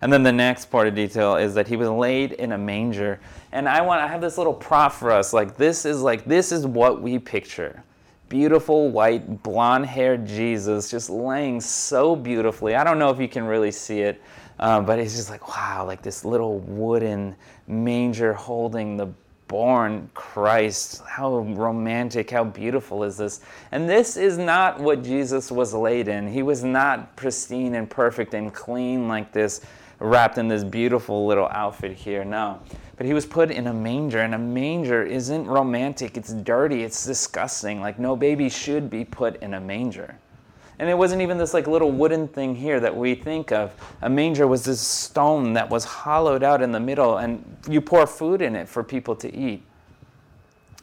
And 0.00 0.10
then 0.10 0.22
the 0.22 0.32
next 0.32 0.70
part 0.70 0.88
of 0.88 0.94
detail 0.94 1.36
is 1.36 1.52
that 1.52 1.68
he 1.68 1.76
was 1.76 1.90
laid 1.90 2.32
in 2.32 2.52
a 2.52 2.58
manger. 2.58 3.20
And 3.52 3.68
I 3.68 3.82
want 3.82 4.00
I 4.00 4.06
have 4.06 4.22
this 4.22 4.38
little 4.38 4.54
prop 4.54 4.92
for 4.92 5.10
us. 5.10 5.34
Like 5.34 5.58
this 5.58 5.84
is 5.84 6.00
like 6.00 6.24
this 6.24 6.50
is 6.50 6.66
what 6.66 7.02
we 7.02 7.18
picture. 7.18 7.84
Beautiful 8.30 8.88
white 8.88 9.42
blonde-haired 9.42 10.26
Jesus 10.26 10.90
just 10.90 11.10
laying 11.10 11.60
so 11.60 12.16
beautifully. 12.16 12.76
I 12.76 12.84
don't 12.84 12.98
know 12.98 13.10
if 13.10 13.20
you 13.20 13.28
can 13.28 13.44
really 13.44 13.70
see 13.70 14.00
it, 14.00 14.22
uh, 14.58 14.80
but 14.80 14.98
it's 14.98 15.14
just 15.14 15.28
like 15.28 15.46
wow, 15.46 15.84
like 15.86 16.00
this 16.00 16.24
little 16.24 16.60
wooden 16.60 17.36
manger 17.66 18.32
holding 18.32 18.96
the 18.96 19.12
born 19.54 20.10
Christ. 20.14 21.00
How 21.06 21.38
romantic, 21.38 22.28
how 22.28 22.42
beautiful 22.42 23.04
is 23.04 23.16
this? 23.16 23.40
And 23.70 23.88
this 23.88 24.16
is 24.16 24.36
not 24.36 24.80
what 24.80 25.04
Jesus 25.04 25.48
was 25.48 25.72
laid 25.72 26.08
in. 26.08 26.26
He 26.26 26.42
was 26.42 26.64
not 26.64 27.14
pristine 27.14 27.76
and 27.76 27.88
perfect 27.88 28.34
and 28.34 28.52
clean 28.52 29.06
like 29.06 29.32
this, 29.32 29.60
wrapped 30.00 30.38
in 30.38 30.48
this 30.48 30.64
beautiful 30.64 31.24
little 31.24 31.46
outfit 31.52 31.92
here. 31.92 32.24
No. 32.24 32.60
But 32.96 33.06
he 33.06 33.14
was 33.14 33.26
put 33.26 33.52
in 33.52 33.68
a 33.68 33.72
manger, 33.72 34.18
and 34.22 34.34
a 34.34 34.38
manger 34.38 35.04
isn't 35.04 35.46
romantic. 35.46 36.16
It's 36.16 36.32
dirty, 36.32 36.82
it's 36.82 37.06
disgusting. 37.06 37.80
Like, 37.80 37.96
no 37.96 38.16
baby 38.16 38.48
should 38.48 38.90
be 38.90 39.04
put 39.04 39.40
in 39.40 39.54
a 39.54 39.60
manger. 39.60 40.18
And 40.78 40.90
it 40.90 40.98
wasn't 40.98 41.22
even 41.22 41.38
this 41.38 41.54
like 41.54 41.66
little 41.66 41.92
wooden 41.92 42.26
thing 42.26 42.54
here 42.54 42.80
that 42.80 42.96
we 42.96 43.14
think 43.14 43.52
of. 43.52 43.72
A 44.02 44.10
manger 44.10 44.46
was 44.46 44.64
this 44.64 44.80
stone 44.80 45.52
that 45.52 45.70
was 45.70 45.84
hollowed 45.84 46.42
out 46.42 46.62
in 46.62 46.72
the 46.72 46.80
middle, 46.80 47.18
and 47.18 47.44
you 47.68 47.80
pour 47.80 48.06
food 48.06 48.42
in 48.42 48.56
it 48.56 48.68
for 48.68 48.82
people 48.82 49.14
to 49.16 49.34
eat. 49.34 49.62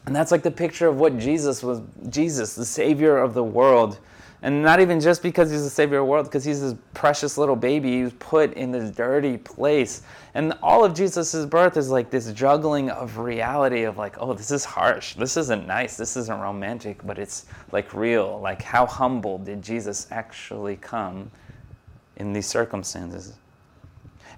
And 0.06 0.16
that's 0.16 0.32
like 0.32 0.42
the 0.42 0.50
picture 0.50 0.88
of 0.88 0.98
what 0.98 1.18
Jesus 1.18 1.62
was 1.62 1.80
Jesus, 2.08 2.54
the 2.54 2.64
Savior 2.64 3.18
of 3.18 3.34
the 3.34 3.44
world, 3.44 3.98
and 4.44 4.60
not 4.60 4.80
even 4.80 4.98
just 4.98 5.22
because 5.22 5.52
he's 5.52 5.62
the 5.62 5.70
savior 5.70 5.98
of 5.98 6.06
the 6.06 6.10
world, 6.10 6.26
because 6.26 6.44
he's 6.44 6.60
this 6.60 6.74
precious 6.94 7.38
little 7.38 7.54
baby. 7.54 7.92
He 7.98 8.02
was 8.02 8.12
put 8.14 8.52
in 8.54 8.72
this 8.72 8.90
dirty 8.90 9.38
place. 9.38 10.02
And 10.34 10.52
all 10.62 10.84
of 10.84 10.94
Jesus' 10.94 11.46
birth 11.46 11.76
is 11.76 11.90
like 11.90 12.10
this 12.10 12.32
juggling 12.32 12.90
of 12.90 13.18
reality 13.18 13.84
of 13.84 13.98
like, 13.98 14.16
oh, 14.18 14.32
this 14.32 14.50
is 14.50 14.64
harsh. 14.64 15.14
This 15.14 15.36
isn't 15.36 15.68
nice. 15.68 15.96
This 15.96 16.16
isn't 16.16 16.40
romantic, 16.40 17.06
but 17.06 17.20
it's 17.20 17.46
like 17.70 17.94
real. 17.94 18.40
Like, 18.40 18.62
how 18.62 18.84
humble 18.84 19.38
did 19.38 19.62
Jesus 19.62 20.08
actually 20.10 20.74
come 20.76 21.30
in 22.16 22.32
these 22.32 22.46
circumstances? 22.46 23.34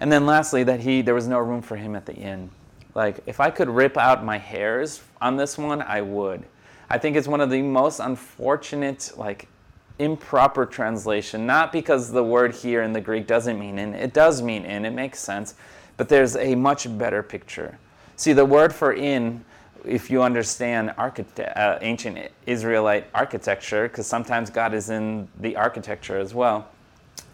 And 0.01 0.13
then 0.13 0.27
lastly, 0.27 0.65
that 0.65 0.81
he 0.81 1.01
there 1.01 1.15
was 1.15 1.29
no 1.29 1.39
room 1.39 1.63
for 1.63 1.77
him 1.77 1.97
at 1.97 2.05
the 2.05 2.15
inn. 2.15 2.51
Like, 2.95 3.21
if 3.25 3.41
I 3.41 3.49
could 3.49 3.71
rip 3.71 3.97
out 3.97 4.23
my 4.23 4.37
hairs 4.37 5.03
on 5.23 5.39
this 5.39 5.57
one, 5.57 5.81
I 5.81 6.03
would. 6.03 6.45
I 6.91 6.99
think 6.99 7.17
it's 7.17 7.27
one 7.27 7.41
of 7.41 7.49
the 7.49 7.63
most 7.63 8.01
unfortunate, 8.01 9.13
like, 9.17 9.49
improper 9.99 10.67
translation, 10.67 11.47
not 11.47 11.73
because 11.73 12.11
the 12.11 12.25
word 12.25 12.55
here 12.55 12.83
in 12.83 12.93
the 12.93 13.01
Greek 13.01 13.27
doesn't 13.27 13.59
mean 13.59 13.79
in, 13.79 13.95
it 13.95 14.13
does 14.13 14.43
mean 14.43 14.65
in, 14.65 14.85
it 14.85 14.93
makes 14.93 15.21
sense, 15.21 15.55
but 15.97 16.09
there's 16.09 16.37
a 16.37 16.55
much 16.55 16.99
better 16.99 17.23
picture. 17.23 17.79
See, 18.17 18.33
the 18.33 18.45
word 18.45 18.73
for 18.73 18.93
in, 18.93 19.45
if 19.85 20.11
you 20.11 20.23
understand 20.23 20.95
architect, 20.97 21.57
uh, 21.57 21.79
ancient 21.81 22.31
Israelite 22.47 23.07
architecture, 23.15 23.89
because 23.89 24.07
sometimes 24.07 24.51
God 24.51 24.75
is 24.75 24.91
in 24.91 25.29
the 25.39 25.57
architecture 25.57 26.19
as 26.19 26.35
well, 26.35 26.69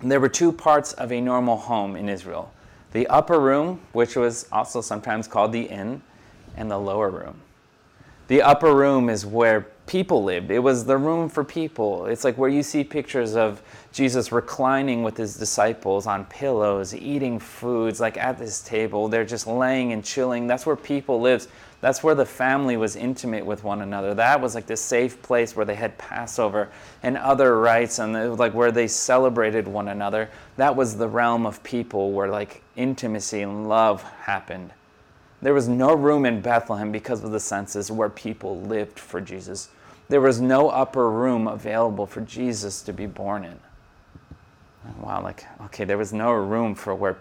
there 0.03 0.21
were 0.21 0.29
two 0.29 0.53
parts 0.53 0.93
of 0.95 1.13
a 1.13 1.21
normal 1.21 1.57
home 1.57 1.97
in 1.97 2.09
Israel 2.09 2.53
the 2.93 3.07
upper 3.07 3.39
room, 3.39 3.81
which 3.93 4.17
was 4.17 4.49
also 4.51 4.81
sometimes 4.81 5.29
called 5.29 5.53
the 5.53 5.63
inn, 5.63 6.03
and 6.57 6.69
the 6.69 6.77
lower 6.77 7.09
room. 7.09 7.41
The 8.31 8.43
upper 8.43 8.73
room 8.73 9.09
is 9.09 9.27
where 9.27 9.63
people 9.87 10.23
lived. 10.23 10.53
It 10.53 10.61
was 10.61 10.85
the 10.85 10.97
room 10.97 11.29
for 11.29 11.43
people. 11.43 12.07
It's 12.07 12.23
like 12.23 12.39
where 12.39 12.49
you 12.49 12.63
see 12.63 12.85
pictures 12.85 13.35
of 13.35 13.61
Jesus 13.91 14.31
reclining 14.31 15.03
with 15.03 15.17
his 15.17 15.37
disciples 15.37 16.07
on 16.07 16.27
pillows, 16.27 16.95
eating 16.95 17.41
foods, 17.41 17.99
like 17.99 18.17
at 18.17 18.39
this 18.39 18.61
table. 18.61 19.09
They're 19.09 19.25
just 19.25 19.49
laying 19.49 19.93
and 19.93 20.05
chilling. 20.05 20.47
That's 20.47 20.65
where 20.65 20.77
people 20.77 21.21
lived. 21.21 21.49
That's 21.81 22.05
where 22.05 22.15
the 22.15 22.25
family 22.25 22.77
was 22.77 22.95
intimate 22.95 23.45
with 23.45 23.65
one 23.65 23.83
another. 23.83 24.15
That 24.15 24.41
was 24.41 24.55
like 24.55 24.67
the 24.67 24.77
safe 24.77 25.21
place 25.23 25.57
where 25.57 25.67
they 25.67 25.75
had 25.75 25.99
Passover 25.99 26.69
and 27.03 27.17
other 27.17 27.59
rites 27.59 27.99
and 27.99 28.15
it 28.15 28.29
was 28.29 28.39
like 28.39 28.55
where 28.55 28.71
they 28.71 28.87
celebrated 28.87 29.67
one 29.67 29.89
another. 29.89 30.31
That 30.57 30.77
was 30.77 30.97
the 30.97 31.09
realm 31.09 31.47
of 31.47 31.65
people 31.65 32.13
where 32.13 32.29
like 32.29 32.63
intimacy 32.77 33.41
and 33.43 33.69
love 33.69 34.05
happened. 34.05 34.71
There 35.43 35.55
was 35.55 35.69
no 35.69 35.95
room 35.95 36.27
in 36.27 36.43
Bethlehem 36.43 36.93
because 36.93 37.25
of 37.25 37.31
the 37.31 37.41
census 37.41 37.91
where 37.91 38.11
people 38.11 38.61
lived 38.61 38.99
for 38.99 39.21
Jesus. 39.21 39.71
There 40.09 40.21
was 40.21 40.41
no 40.41 40.69
upper 40.69 41.11
room 41.11 41.47
available 41.47 42.07
for 42.07 42.21
Jesus 42.21 42.83
to 42.83 42.93
be 42.93 43.07
born 43.07 43.45
in. 43.45 43.59
Wow, 45.01 45.23
like, 45.23 45.45
okay, 45.67 45.85
there 45.85 45.99
was 45.99 46.13
no 46.13 46.33
room 46.33 46.75
for 46.75 46.95
where 46.95 47.17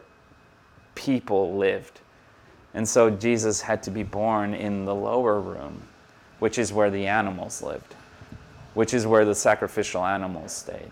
people 0.96 1.56
lived. 1.58 2.00
And 2.74 2.88
so 2.88 3.10
Jesus 3.10 3.62
had 3.62 3.82
to 3.84 3.92
be 3.92 4.04
born 4.04 4.54
in 4.54 4.86
the 4.86 4.96
lower 4.96 5.40
room, 5.40 5.84
which 6.40 6.58
is 6.58 6.74
where 6.74 6.90
the 6.90 7.08
animals 7.08 7.62
lived, 7.62 7.96
which 8.74 8.94
is 8.94 9.08
where 9.08 9.26
the 9.26 9.36
sacrificial 9.36 10.06
animals 10.06 10.52
stayed. 10.52 10.92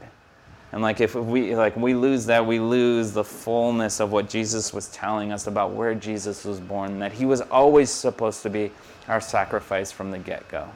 And 0.71 0.82
like 0.82 0.99
if 0.99 1.15
we 1.15 1.56
like 1.56 1.75
we 1.77 1.93
lose 1.93 2.25
that, 2.25 2.45
we 2.45 2.60
lose 2.60 3.12
the 3.13 3.23
fullness 3.23 3.99
of 3.99 4.12
what 4.12 4.30
Jesus 4.30 4.73
was 4.73 4.89
telling 4.89 5.32
us 5.32 5.47
about 5.47 5.71
where 5.71 5.95
Jesus 5.95 6.43
was 6.43 6.60
born, 6.60 6.99
that 6.99 7.13
he 7.13 7.25
was 7.25 7.41
always 7.41 7.89
supposed 7.89 8.43
to 8.43 8.49
be 8.49 8.71
our 9.08 9.21
sacrifice 9.21 9.91
from 9.91 10.12
the 10.12 10.19
get-go. 10.19 10.67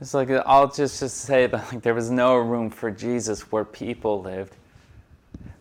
It's 0.00 0.14
like 0.14 0.30
I'll 0.30 0.70
just, 0.70 1.00
just 1.00 1.18
say 1.18 1.46
that 1.46 1.72
like 1.72 1.82
there 1.82 1.94
was 1.94 2.10
no 2.10 2.36
room 2.36 2.70
for 2.70 2.90
Jesus 2.90 3.52
where 3.52 3.64
people 3.64 4.22
lived. 4.22 4.54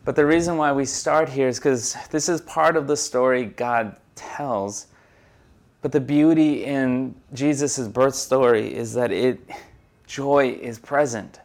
But 0.06 0.16
the 0.16 0.26
reason 0.26 0.58
why 0.58 0.72
we 0.72 0.86
start 0.86 1.30
here 1.30 1.48
is 1.48 1.60
because 1.60 1.96
this 2.10 2.28
is 2.28 2.42
part 2.42 2.76
of 2.76 2.88
the 2.88 2.98
story 2.98 3.46
God 3.46 3.96
tells. 4.16 4.88
But 5.82 5.92
the 5.92 6.00
beauty 6.00 6.64
in 6.64 7.16
Jesus' 7.34 7.88
birth 7.88 8.16
story 8.16 8.74
is 8.74 8.94
that 8.94 9.12
it 9.12 9.40
joy 10.08 10.58
is 10.62 10.80
present. 10.80 11.40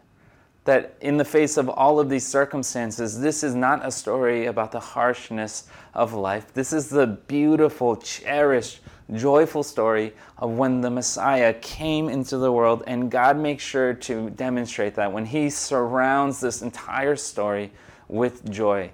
That 0.68 0.96
in 1.00 1.16
the 1.16 1.24
face 1.24 1.57
of 1.57 1.70
all 1.70 1.98
of 1.98 2.11
these 2.11 2.26
circumstances, 2.26 3.18
this 3.18 3.42
is 3.42 3.54
not 3.54 3.87
a 3.87 3.90
story 3.90 4.44
about 4.44 4.70
the 4.70 4.81
harshness 4.81 5.66
of 5.94 6.12
life. 6.12 6.52
This 6.52 6.74
is 6.74 6.90
the 6.90 7.07
beautiful, 7.07 7.96
cherished 7.96 8.81
joyful 9.14 9.62
story 9.62 10.12
of 10.37 10.50
when 10.50 10.83
the 10.83 10.90
Messiah 10.90 11.54
came 11.54 12.11
into 12.11 12.37
the 12.37 12.52
world, 12.52 12.83
and 12.87 13.11
God 13.11 13.38
makes 13.38 13.64
sure 13.64 13.94
to 13.94 14.28
demonstrate 14.28 14.94
that 14.96 15.11
when 15.11 15.24
He 15.24 15.48
surrounds 15.48 16.38
this 16.38 16.61
entire 16.61 17.16
story 17.16 17.72
with 18.07 18.50
joy. 18.50 18.90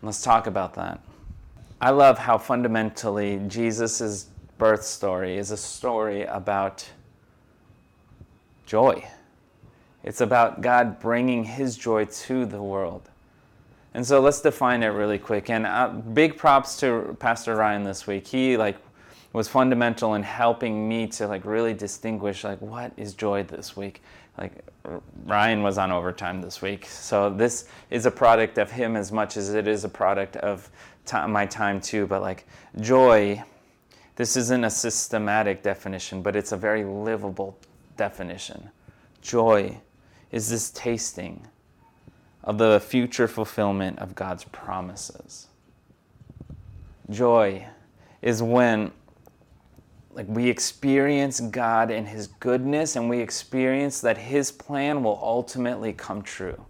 Let's 0.00 0.22
talk 0.22 0.46
about 0.46 0.72
that. 0.76 0.98
I 1.78 1.90
love 1.90 2.16
how 2.16 2.38
fundamentally 2.38 3.38
Jesus' 3.48 4.28
birth 4.56 4.82
story 4.82 5.36
is 5.36 5.50
a 5.50 5.58
story 5.58 6.22
about 6.22 6.88
joy. 8.64 9.06
It's 10.08 10.20
about 10.20 10.62
God 10.62 10.98
bringing 11.00 11.44
His 11.44 11.76
joy 11.76 12.06
to 12.06 12.46
the 12.46 12.62
world. 12.62 13.10
And 13.94 14.06
so 14.06 14.20
let's 14.20 14.40
define 14.40 14.82
it 14.82 14.88
really 14.88 15.18
quick. 15.18 15.50
And 15.50 15.66
uh, 15.66 15.88
big 15.88 16.36
props 16.36 16.80
to 16.80 17.16
Pastor 17.20 17.54
Ryan 17.56 17.84
this 17.84 18.06
week. 18.06 18.26
He 18.26 18.56
like 18.56 18.76
was 19.32 19.48
fundamental 19.48 20.14
in 20.14 20.22
helping 20.22 20.88
me 20.88 21.06
to 21.06 21.28
like 21.28 21.44
really 21.44 21.74
distinguish 21.74 22.44
like 22.44 22.60
what 22.60 22.92
is 22.96 23.12
joy 23.14 23.42
this 23.42 23.76
week 23.76 24.02
like 24.38 24.52
ryan 25.26 25.62
was 25.62 25.76
on 25.76 25.92
overtime 25.92 26.40
this 26.40 26.62
week 26.62 26.86
so 26.86 27.28
this 27.28 27.66
is 27.90 28.06
a 28.06 28.10
product 28.10 28.56
of 28.56 28.70
him 28.70 28.96
as 28.96 29.12
much 29.12 29.36
as 29.36 29.52
it 29.52 29.68
is 29.68 29.84
a 29.84 29.88
product 29.88 30.36
of 30.38 30.70
my 31.28 31.44
time 31.44 31.78
too 31.80 32.06
but 32.06 32.22
like 32.22 32.46
joy 32.80 33.40
This 34.18 34.36
isn't 34.36 34.64
a 34.64 34.70
systematic 34.70 35.62
definition, 35.62 36.22
but 36.22 36.34
it's 36.34 36.50
a 36.50 36.56
very 36.56 36.82
livable 36.82 37.56
definition. 37.96 38.68
Joy 39.22 39.78
is 40.30 40.50
this 40.50 40.70
tasting 40.70 41.46
of 42.44 42.58
the 42.58 42.80
future 42.80 43.28
fulfillment 43.28 43.98
of 43.98 44.14
God's 44.14 44.44
promises. 44.44 45.48
Joy 47.10 47.66
is 48.22 48.42
when 48.42 48.92
like 50.12 50.26
we 50.28 50.48
experience 50.48 51.38
God 51.38 51.90
and 51.90 52.08
his 52.08 52.26
goodness 52.26 52.96
and 52.96 53.08
we 53.08 53.20
experience 53.20 54.00
that 54.00 54.18
his 54.18 54.50
plan 54.50 55.02
will 55.02 55.18
ultimately 55.22 55.92
come 55.92 56.22
true. 56.22 56.64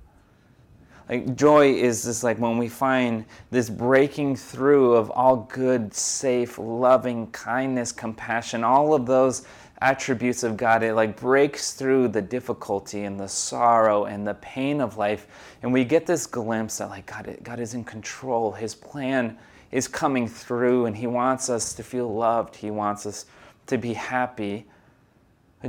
Like 1.09 1.35
joy 1.35 1.73
is 1.73 2.05
just 2.05 2.23
like 2.23 2.39
when 2.39 2.59
we 2.59 2.69
find 2.69 3.25
this 3.51 3.71
breaking 3.71 4.37
through 4.37 4.95
of 4.95 5.11
all 5.11 5.49
good, 5.51 5.95
safe, 5.95 6.59
loving, 6.59 7.29
kindness, 7.29 7.93
compassion, 7.93 8.63
all 8.63 8.93
of 8.93 9.07
those 9.07 9.47
attributes 9.81 10.43
of 10.43 10.57
God. 10.57 10.83
It 10.83 10.95
like 10.95 11.19
breaks 11.19 11.73
through 11.73 12.09
the 12.09 12.23
difficulty 12.23 13.05
and 13.05 13.19
the 13.19 13.29
sorrow 13.29 14.05
and 14.05 14.27
the 14.27 14.35
pain 14.35 14.81
of 14.81 14.97
life. 14.97 15.27
And 15.63 15.73
we 15.73 15.85
get 15.85 16.07
this 16.07 16.27
glimpse 16.27 16.79
that 16.79 16.91
like 16.91 17.07
God, 17.07 17.39
God 17.43 17.61
is 17.61 17.75
in 17.75 17.85
control. 17.85 18.53
His 18.53 18.75
plan 18.75 19.39
is 19.71 19.87
coming 19.87 20.27
through 20.27 20.87
and 20.87 20.97
he 20.97 21.07
wants 21.07 21.49
us 21.49 21.75
to 21.75 21.83
feel 21.83 22.13
loved. 22.13 22.57
He 22.57 22.71
wants 22.71 23.07
us 23.07 23.27
to 23.67 23.79
be 23.79 23.93
happy. 23.93 24.67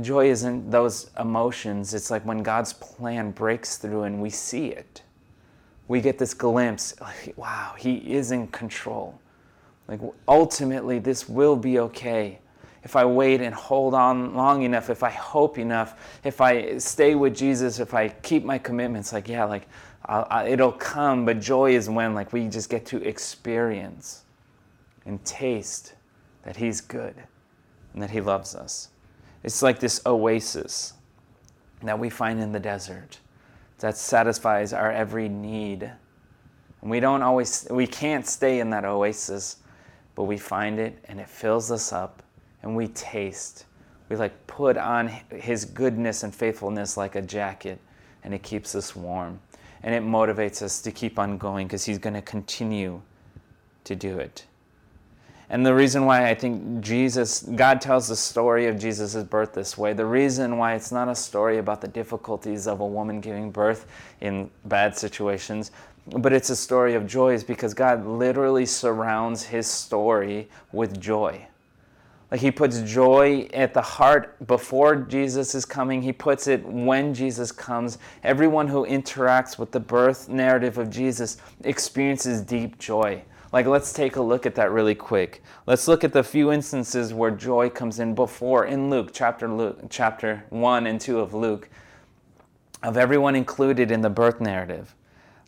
Joy 0.00 0.30
isn't 0.30 0.70
those 0.70 1.10
emotions. 1.18 1.94
It's 1.94 2.10
like 2.10 2.24
when 2.24 2.42
God's 2.42 2.72
plan 2.72 3.32
breaks 3.32 3.76
through 3.76 4.04
and 4.04 4.22
we 4.22 4.30
see 4.30 4.68
it 4.68 5.02
we 5.90 6.00
get 6.00 6.18
this 6.18 6.34
glimpse 6.34 6.94
like, 7.00 7.34
wow, 7.36 7.74
he 7.76 7.96
is 7.96 8.30
in 8.30 8.46
control. 8.46 9.20
Like 9.88 9.98
ultimately, 10.28 11.00
this 11.00 11.28
will 11.28 11.56
be 11.56 11.80
okay. 11.80 12.38
If 12.82 12.96
I 12.96 13.04
wait 13.04 13.40
and 13.42 13.54
hold 13.54 13.94
on 13.94 14.34
long 14.34 14.62
enough, 14.62 14.88
if 14.88 15.02
I 15.02 15.10
hope 15.10 15.58
enough, 15.58 16.18
if 16.24 16.40
I 16.40 16.78
stay 16.78 17.14
with 17.14 17.36
Jesus, 17.36 17.78
if 17.78 17.92
I 17.92 18.08
keep 18.08 18.44
my 18.44 18.58
commitments, 18.58 19.12
like, 19.12 19.28
yeah, 19.28 19.44
like 19.44 19.68
I, 20.06 20.48
it'll 20.48 20.72
come. 20.72 21.26
But 21.26 21.40
joy 21.40 21.74
is 21.74 21.90
when, 21.90 22.14
like, 22.14 22.32
we 22.32 22.48
just 22.48 22.70
get 22.70 22.86
to 22.86 22.96
experience 23.06 24.24
and 25.04 25.22
taste 25.24 25.94
that 26.42 26.56
He's 26.56 26.80
good 26.80 27.14
and 27.92 28.02
that 28.02 28.10
He 28.10 28.20
loves 28.20 28.54
us. 28.54 28.88
It's 29.42 29.62
like 29.62 29.78
this 29.78 30.00
oasis 30.06 30.94
that 31.82 31.98
we 31.98 32.10
find 32.10 32.40
in 32.40 32.52
the 32.52 32.60
desert 32.60 33.18
that 33.78 33.96
satisfies 33.96 34.72
our 34.72 34.90
every 34.90 35.28
need. 35.28 35.82
And 36.80 36.90
we 36.90 37.00
don't 37.00 37.22
always, 37.22 37.66
we 37.70 37.86
can't 37.86 38.26
stay 38.26 38.60
in 38.60 38.70
that 38.70 38.84
oasis, 38.84 39.56
but 40.14 40.24
we 40.24 40.38
find 40.38 40.78
it 40.78 40.98
and 41.08 41.20
it 41.20 41.28
fills 41.28 41.70
us 41.70 41.92
up 41.92 42.22
and 42.62 42.76
we 42.76 42.88
taste. 42.88 43.66
We 44.08 44.16
like 44.16 44.46
put 44.46 44.76
on 44.76 45.08
His 45.30 45.64
goodness 45.64 46.22
and 46.22 46.34
faithfulness 46.34 46.96
like 46.96 47.14
a 47.14 47.22
jacket 47.22 47.80
and 48.22 48.34
it 48.34 48.42
keeps 48.42 48.74
us 48.74 48.94
warm. 48.94 49.40
And 49.82 49.94
it 49.94 50.02
motivates 50.02 50.60
us 50.62 50.82
to 50.82 50.92
keep 50.92 51.18
on 51.18 51.38
going 51.38 51.66
because 51.66 51.84
He's 51.84 51.98
going 51.98 52.14
to 52.14 52.22
continue 52.22 53.00
to 53.84 53.96
do 53.96 54.18
it. 54.18 54.44
And 55.48 55.66
the 55.66 55.74
reason 55.74 56.06
why 56.06 56.28
I 56.28 56.34
think 56.34 56.80
Jesus, 56.80 57.42
God 57.42 57.80
tells 57.80 58.06
the 58.06 58.14
story 58.14 58.68
of 58.68 58.78
Jesus' 58.78 59.16
birth 59.24 59.52
this 59.52 59.76
way, 59.76 59.92
the 59.92 60.06
reason 60.06 60.58
why 60.58 60.74
it's 60.74 60.92
not 60.92 61.08
a 61.08 61.14
story 61.14 61.58
about 61.58 61.80
the 61.80 61.88
difficulties 61.88 62.68
of 62.68 62.78
a 62.78 62.86
woman 62.86 63.20
giving 63.20 63.50
birth 63.50 63.86
in 64.20 64.48
bad 64.66 64.96
situations, 64.96 65.72
but 66.06 66.32
it's 66.32 66.50
a 66.50 66.56
story 66.56 66.94
of 66.94 67.04
joy 67.04 67.34
is 67.34 67.42
because 67.42 67.74
God 67.74 68.06
literally 68.06 68.64
surrounds 68.64 69.42
his 69.42 69.66
story 69.66 70.48
with 70.70 71.00
joy. 71.00 71.44
Like 72.30 72.40
he 72.40 72.50
puts 72.50 72.80
joy 72.82 73.48
at 73.52 73.74
the 73.74 73.82
heart 73.82 74.46
before 74.46 74.96
Jesus 74.96 75.54
is 75.54 75.64
coming. 75.64 76.00
He 76.00 76.12
puts 76.12 76.46
it 76.46 76.64
when 76.64 77.12
Jesus 77.12 77.50
comes. 77.50 77.98
Everyone 78.22 78.68
who 78.68 78.86
interacts 78.86 79.58
with 79.58 79.72
the 79.72 79.80
birth 79.80 80.28
narrative 80.28 80.78
of 80.78 80.90
Jesus 80.90 81.38
experiences 81.64 82.40
deep 82.40 82.78
joy. 82.78 83.22
Like, 83.52 83.66
let's 83.66 83.92
take 83.92 84.14
a 84.14 84.22
look 84.22 84.46
at 84.46 84.54
that 84.54 84.70
really 84.70 84.94
quick. 84.94 85.42
Let's 85.66 85.88
look 85.88 86.04
at 86.04 86.12
the 86.12 86.22
few 86.22 86.52
instances 86.52 87.12
where 87.12 87.32
joy 87.32 87.68
comes 87.68 87.98
in 87.98 88.14
before 88.14 88.66
in 88.66 88.90
Luke, 88.90 89.10
chapter, 89.12 89.48
Luke, 89.48 89.80
chapter 89.90 90.44
1 90.50 90.86
and 90.86 91.00
2 91.00 91.18
of 91.18 91.34
Luke, 91.34 91.68
of 92.84 92.96
everyone 92.96 93.34
included 93.34 93.90
in 93.90 94.02
the 94.02 94.10
birth 94.10 94.40
narrative. 94.40 94.94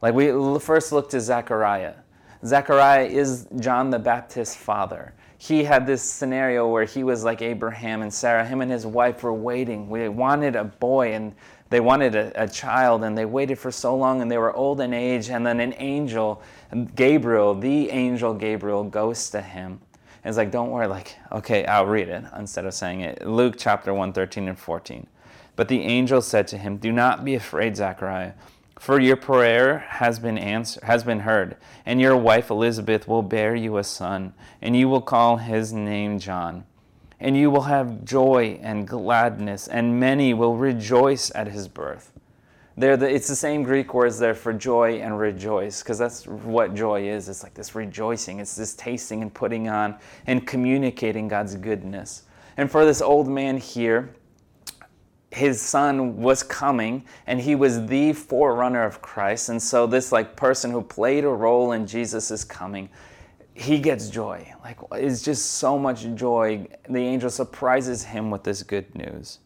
Like, 0.00 0.14
we 0.14 0.32
first 0.58 0.90
looked 0.90 1.12
to 1.12 1.20
Zechariah. 1.20 1.94
Zechariah 2.44 3.04
is 3.04 3.46
John 3.60 3.90
the 3.90 4.00
Baptist's 4.00 4.56
father. 4.56 5.14
He 5.42 5.64
had 5.64 5.88
this 5.88 6.04
scenario 6.04 6.68
where 6.68 6.84
he 6.84 7.02
was 7.02 7.24
like 7.24 7.42
Abraham 7.42 8.02
and 8.02 8.14
Sarah. 8.14 8.46
Him 8.46 8.60
and 8.60 8.70
his 8.70 8.86
wife 8.86 9.24
were 9.24 9.34
waiting. 9.34 9.90
We 9.90 10.08
wanted 10.08 10.54
a 10.54 10.62
boy, 10.62 11.14
and 11.14 11.34
they 11.68 11.80
wanted 11.80 12.14
a, 12.14 12.44
a, 12.44 12.46
child 12.46 13.02
and 13.02 13.18
they 13.18 13.24
waited 13.24 13.58
for 13.58 13.72
so 13.72 13.96
long 13.96 14.22
and 14.22 14.30
they 14.30 14.38
were 14.38 14.54
old 14.54 14.80
in 14.80 14.94
age 14.94 15.30
and 15.30 15.44
then 15.44 15.58
an 15.58 15.74
angel 15.78 16.42
gabriel 16.94 17.54
the 17.54 17.88
angel 17.90 18.34
gabriel 18.34 18.84
goes 18.84 19.30
to 19.30 19.40
him 19.40 19.80
and 20.22 20.30
is 20.30 20.36
like 20.36 20.50
don't 20.50 20.70
worry 20.70 20.86
like 20.86 21.16
okay 21.32 21.64
i'll 21.64 21.86
read 21.86 22.10
it 22.10 22.24
instead 22.38 22.66
of 22.66 22.74
saying 22.74 23.00
it 23.00 23.26
luke 23.26 23.54
chapter 23.56 23.94
1 23.94 24.12
13 24.12 24.48
and 24.48 24.58
14 24.58 25.06
but 25.56 25.68
the 25.68 25.80
angel 25.80 26.20
said 26.20 26.46
to 26.46 26.58
him 26.58 26.76
do 26.76 26.92
not 26.92 27.24
be 27.24 27.34
afraid 27.34 27.74
zechariah 27.74 28.32
for 28.82 28.98
your 28.98 29.16
prayer 29.16 29.78
has 29.78 30.18
been 30.18 30.36
answered, 30.36 30.82
has 30.82 31.04
been 31.04 31.20
heard 31.20 31.56
and 31.86 32.00
your 32.00 32.16
wife 32.16 32.50
elizabeth 32.50 33.06
will 33.06 33.22
bear 33.22 33.54
you 33.54 33.76
a 33.76 33.84
son 33.84 34.34
and 34.60 34.76
you 34.76 34.88
will 34.88 35.00
call 35.00 35.36
his 35.36 35.72
name 35.72 36.18
john 36.18 36.64
and 37.22 37.36
you 37.36 37.50
will 37.50 37.62
have 37.62 38.04
joy 38.04 38.58
and 38.62 38.86
gladness, 38.86 39.68
and 39.68 40.00
many 40.00 40.34
will 40.34 40.56
rejoice 40.56 41.30
at 41.36 41.46
his 41.46 41.68
birth. 41.68 42.10
There, 42.76 42.96
the, 42.96 43.08
it's 43.08 43.28
the 43.28 43.36
same 43.36 43.62
Greek 43.62 43.94
words 43.94 44.18
there 44.18 44.34
for 44.34 44.52
joy 44.52 44.94
and 44.94 45.16
rejoice, 45.16 45.82
because 45.82 45.98
that's 45.98 46.26
what 46.26 46.74
joy 46.74 47.08
is. 47.08 47.28
It's 47.28 47.44
like 47.44 47.54
this 47.54 47.76
rejoicing, 47.76 48.40
it's 48.40 48.56
this 48.56 48.74
tasting 48.74 49.22
and 49.22 49.32
putting 49.32 49.68
on 49.68 49.96
and 50.26 50.44
communicating 50.44 51.28
God's 51.28 51.54
goodness. 51.54 52.24
And 52.56 52.68
for 52.68 52.84
this 52.84 53.00
old 53.00 53.28
man 53.28 53.56
here, 53.56 54.12
his 55.32 55.60
son 55.60 56.16
was 56.18 56.42
coming 56.42 57.04
and 57.26 57.40
he 57.40 57.54
was 57.54 57.86
the 57.86 58.12
forerunner 58.12 58.84
of 58.84 59.00
Christ. 59.00 59.48
And 59.48 59.62
so, 59.62 59.86
this 59.86 60.12
like 60.12 60.36
person 60.36 60.70
who 60.70 60.82
played 60.82 61.24
a 61.24 61.28
role 61.28 61.72
in 61.72 61.86
Jesus' 61.86 62.44
coming 62.44 62.88
he 63.54 63.78
gets 63.78 64.08
joy. 64.08 64.52
Like 64.64 64.78
it's 64.92 65.22
just 65.22 65.52
so 65.52 65.78
much 65.78 66.06
joy. 66.14 66.66
The 66.88 66.98
angel 66.98 67.30
surprises 67.30 68.04
him 68.04 68.30
with 68.30 68.44
this 68.44 68.62
good 68.62 68.94
news. 68.94 69.38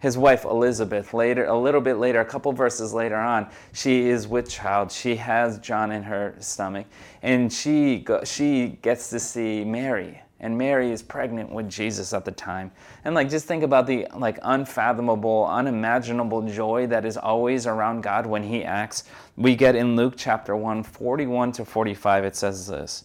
His 0.00 0.18
wife 0.18 0.44
Elizabeth, 0.44 1.14
later, 1.14 1.44
a 1.44 1.56
little 1.56 1.80
bit 1.80 1.94
later, 1.94 2.20
a 2.20 2.24
couple 2.24 2.50
verses 2.52 2.92
later 2.92 3.16
on, 3.16 3.48
she 3.72 4.08
is 4.08 4.26
with 4.26 4.50
child. 4.50 4.90
She 4.90 5.14
has 5.16 5.58
John 5.60 5.92
in 5.92 6.02
her 6.02 6.34
stomach, 6.40 6.86
and 7.22 7.52
she 7.52 8.04
she 8.24 8.78
gets 8.82 9.10
to 9.10 9.20
see 9.20 9.64
Mary, 9.64 10.20
and 10.42 10.58
Mary 10.58 10.90
is 10.90 11.02
pregnant 11.02 11.52
with 11.52 11.70
Jesus 11.70 12.12
at 12.12 12.24
the 12.24 12.32
time. 12.32 12.72
And 13.04 13.14
like 13.14 13.30
just 13.30 13.46
think 13.46 13.62
about 13.62 13.86
the 13.86 14.08
like 14.16 14.38
unfathomable, 14.42 15.46
unimaginable 15.46 16.42
joy 16.42 16.88
that 16.88 17.04
is 17.04 17.16
always 17.16 17.66
around 17.66 18.02
God 18.02 18.26
when 18.26 18.42
he 18.42 18.64
acts. 18.64 19.04
We 19.36 19.54
get 19.54 19.76
in 19.76 19.94
Luke 19.94 20.14
chapter 20.16 20.56
1, 20.56 20.82
41 20.82 21.52
to 21.52 21.64
45 21.64 22.24
it 22.24 22.36
says 22.36 22.66
this. 22.66 23.04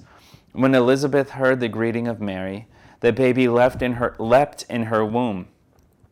When 0.52 0.74
Elizabeth 0.74 1.30
heard 1.30 1.60
the 1.60 1.70
greeting 1.70 2.08
of 2.08 2.20
Mary, 2.20 2.68
the 3.02 3.14
baby 3.14 3.48
leapt 3.48 3.84
in 3.84 3.94
her 3.94 4.16
leapt 4.18 4.66
in 4.68 4.84
her 4.84 5.06
womb. 5.06 5.48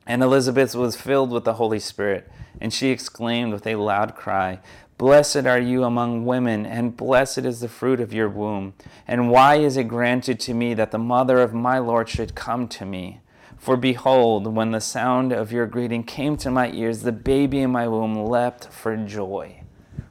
And 0.06 0.22
Elizabeth 0.22 0.76
was 0.76 0.96
filled 0.96 1.32
with 1.32 1.46
the 1.46 1.54
Holy 1.54 1.80
Spirit, 1.80 2.30
and 2.62 2.72
she 2.72 2.90
exclaimed 2.90 3.52
with 3.52 3.66
a 3.66 3.74
loud 3.74 4.16
cry, 4.16 4.60
Blessed 4.98 5.46
are 5.46 5.60
you 5.60 5.84
among 5.84 6.26
women, 6.26 6.66
and 6.66 6.96
blessed 6.96 7.40
is 7.40 7.60
the 7.60 7.68
fruit 7.68 8.00
of 8.00 8.14
your 8.14 8.30
womb. 8.30 8.74
And 9.06 9.30
why 9.30 9.56
is 9.56 9.76
it 9.76 9.90
granted 9.90 10.40
to 10.42 10.54
me 10.54 10.74
that 10.74 10.92
the 10.92 10.98
mother 10.98 11.42
of 11.42 11.54
my 11.54 11.80
Lord 11.80 12.08
should 12.08 12.34
come 12.34 12.70
to 12.70 12.86
me? 12.86 13.20
For 13.58 13.76
behold, 13.76 14.48
when 14.48 14.72
the 14.72 14.80
sound 14.80 15.34
of 15.34 15.52
your 15.52 15.66
greeting 15.66 16.04
came 16.04 16.38
to 16.38 16.50
my 16.50 16.72
ears, 16.72 17.02
the 17.02 17.12
baby 17.12 17.60
in 17.60 17.72
my 17.72 17.90
womb 17.90 18.16
leapt 18.16 18.68
for 18.68 18.96
joy. 18.96 19.62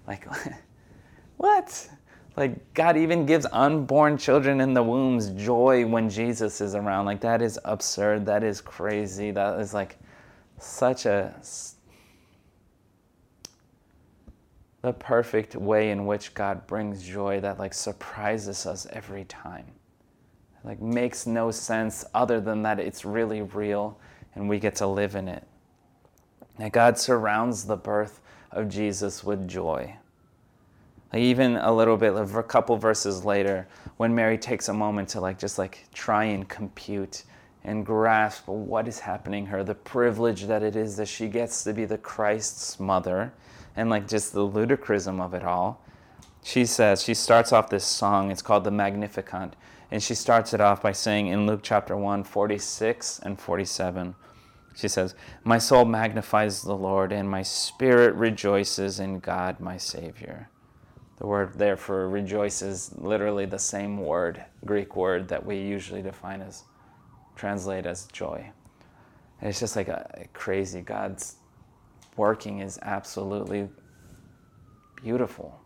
Like, 0.07 0.27
what? 1.39 1.89
Like, 2.37 2.75
God 2.75 2.99
even 2.99 3.25
gives 3.25 3.47
unborn 3.53 4.19
children 4.19 4.61
in 4.61 4.75
the 4.75 4.83
wombs 4.83 5.31
joy 5.31 5.87
when 5.87 6.11
Jesus 6.11 6.61
is 6.61 6.75
around. 6.75 7.07
Like, 7.07 7.21
that 7.23 7.41
is 7.41 7.59
absurd. 7.65 8.27
That 8.27 8.43
is 8.43 8.61
crazy. 8.61 9.31
That 9.31 9.59
is 9.61 9.73
like 9.73 9.97
such 10.59 11.07
a 11.07 11.35
the 14.85 14.93
perfect 14.93 15.57
way 15.57 15.91
in 15.91 16.05
which 16.05 16.35
God 16.35 16.67
brings 16.67 17.03
joy 17.03 17.41
that 17.41 17.59
like 17.59 17.73
surprises 17.73 18.67
us 18.67 18.87
every 18.91 19.25
time. 19.25 19.65
Like 20.63 20.83
makes 20.83 21.27
no 21.27 21.51
sense 21.51 22.05
other 22.13 22.39
than 22.39 22.61
that 22.65 22.79
it's 22.79 23.03
really 23.03 23.41
real 23.41 23.99
and 24.35 24.47
we 24.47 24.59
get 24.59 24.75
to 24.77 24.87
live 24.87 25.15
in 25.15 25.27
it. 25.27 25.43
And 26.59 26.71
God 26.71 26.99
surrounds 26.99 27.65
the 27.65 27.79
birth 27.79 28.21
of 28.51 28.69
Jesus 28.69 29.25
with 29.25 29.49
joy. 29.49 29.97
Like 31.15 31.23
even 31.23 31.57
a 31.57 31.73
little 31.73 31.97
bit 31.97 32.13
of 32.13 32.35
a 32.35 32.43
couple 32.43 32.77
verses 32.77 33.25
later, 33.25 33.67
when 33.97 34.15
Mary 34.15 34.37
takes 34.37 34.69
a 34.69 34.75
moment 34.75 35.09
to 35.11 35.21
like 35.23 35.39
just 35.39 35.57
like 35.57 35.87
try 35.95 36.25
and 36.25 36.47
compute 36.47 37.23
and 37.65 37.87
grasp 37.87 38.47
what 38.49 38.87
is 38.87 38.99
happening 38.99 39.47
her, 39.47 39.65
the 39.65 39.75
privilege 39.75 40.45
that 40.45 40.63
it 40.63 40.77
is 40.77 40.95
that 40.99 41.09
she 41.09 41.29
gets 41.29 41.65
to 41.65 41.73
be 41.73 41.87
the 41.87 41.97
Christ's 41.97 42.79
mother, 42.79 43.33
and 43.77 43.91
like 43.91 44.09
just 44.09 44.33
the 44.33 44.47
ludicrism 44.47 45.21
of 45.21 45.35
it 45.35 45.45
all. 45.45 45.81
She 46.43 46.67
says, 46.67 47.03
she 47.03 47.15
starts 47.15 47.53
off 47.53 47.71
this 47.71 47.85
song, 47.85 48.31
it's 48.31 48.43
called 48.43 48.65
the 48.65 48.71
Magnificat, 48.71 49.55
and 49.91 50.03
she 50.03 50.15
starts 50.15 50.53
it 50.53 50.61
off 50.61 50.83
by 50.83 50.93
saying 50.93 51.29
in 51.29 51.47
Luke 51.47 51.61
chapter 51.63 51.97
1, 51.97 52.25
46 52.25 53.21
and 53.21 53.41
47, 53.41 54.15
she 54.75 54.89
says, 54.89 55.15
My 55.45 55.59
soul 55.59 55.85
magnifies 55.85 56.63
the 56.63 56.77
Lord, 56.77 57.13
and 57.13 57.31
my 57.31 57.43
spirit 57.43 58.15
rejoices 58.15 59.01
in 59.01 59.21
God 59.21 59.61
my 59.61 59.77
Savior. 59.77 60.49
The 61.19 61.27
word 61.27 61.55
there 61.55 61.77
for 61.77 62.09
rejoice 62.09 62.61
is 62.61 62.93
literally 62.97 63.47
the 63.47 63.59
same 63.59 63.99
word, 63.99 64.45
Greek 64.65 64.97
word 64.97 65.29
that 65.29 65.47
we 65.47 65.59
usually 65.59 66.03
define 66.03 66.43
as 66.43 66.65
translate 67.37 67.87
as 67.87 68.07
joy. 68.07 68.51
And 69.41 69.49
it's 69.49 69.61
just 69.61 69.77
like 69.77 69.89
a, 69.89 70.11
a 70.15 70.27
crazy. 70.29 70.81
God's 70.81 71.37
working 72.17 72.61
is 72.61 72.79
absolutely 72.83 73.69
beautiful. 75.03 75.61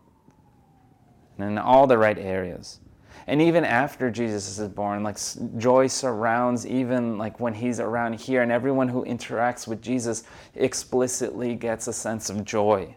And 1.37 1.51
in 1.51 1.57
all 1.57 1.87
the 1.87 1.97
right 1.97 2.17
areas. 2.17 2.79
And 3.27 3.41
even 3.41 3.63
after 3.63 4.09
Jesus 4.09 4.57
is 4.59 4.67
born, 4.69 5.03
like 5.03 5.17
joy 5.57 5.87
surrounds 5.87 6.65
even 6.65 7.17
like 7.17 7.39
when 7.39 7.53
he's 7.53 7.79
around 7.79 8.15
here, 8.15 8.41
and 8.41 8.51
everyone 8.51 8.87
who 8.87 9.05
interacts 9.05 9.67
with 9.67 9.81
Jesus 9.81 10.23
explicitly 10.55 11.55
gets 11.55 11.87
a 11.87 11.93
sense 11.93 12.29
of 12.29 12.43
joy. 12.43 12.95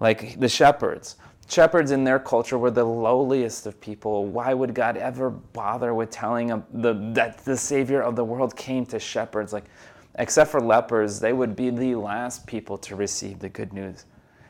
Like 0.00 0.38
the 0.38 0.48
shepherds. 0.48 1.16
Shepherds 1.48 1.92
in 1.92 2.02
their 2.02 2.18
culture 2.18 2.58
were 2.58 2.72
the 2.72 2.84
lowliest 2.84 3.66
of 3.66 3.80
people. 3.80 4.26
Why 4.26 4.52
would 4.52 4.74
God 4.74 4.96
ever 4.96 5.30
bother 5.30 5.94
with 5.94 6.10
telling 6.10 6.48
them 6.48 6.64
the, 6.72 6.94
that 7.14 7.44
the 7.44 7.56
Savior 7.56 8.02
of 8.02 8.16
the 8.16 8.24
world 8.24 8.56
came 8.56 8.84
to 8.86 8.98
shepherds? 8.98 9.52
Like, 9.52 9.66
except 10.16 10.50
for 10.50 10.60
lepers, 10.60 11.20
they 11.20 11.32
would 11.32 11.54
be 11.54 11.70
the 11.70 11.94
last 11.94 12.46
people 12.46 12.78
to 12.78 12.96
receive 12.96 13.38
the 13.38 13.48
good 13.48 13.72
news. 13.72 14.04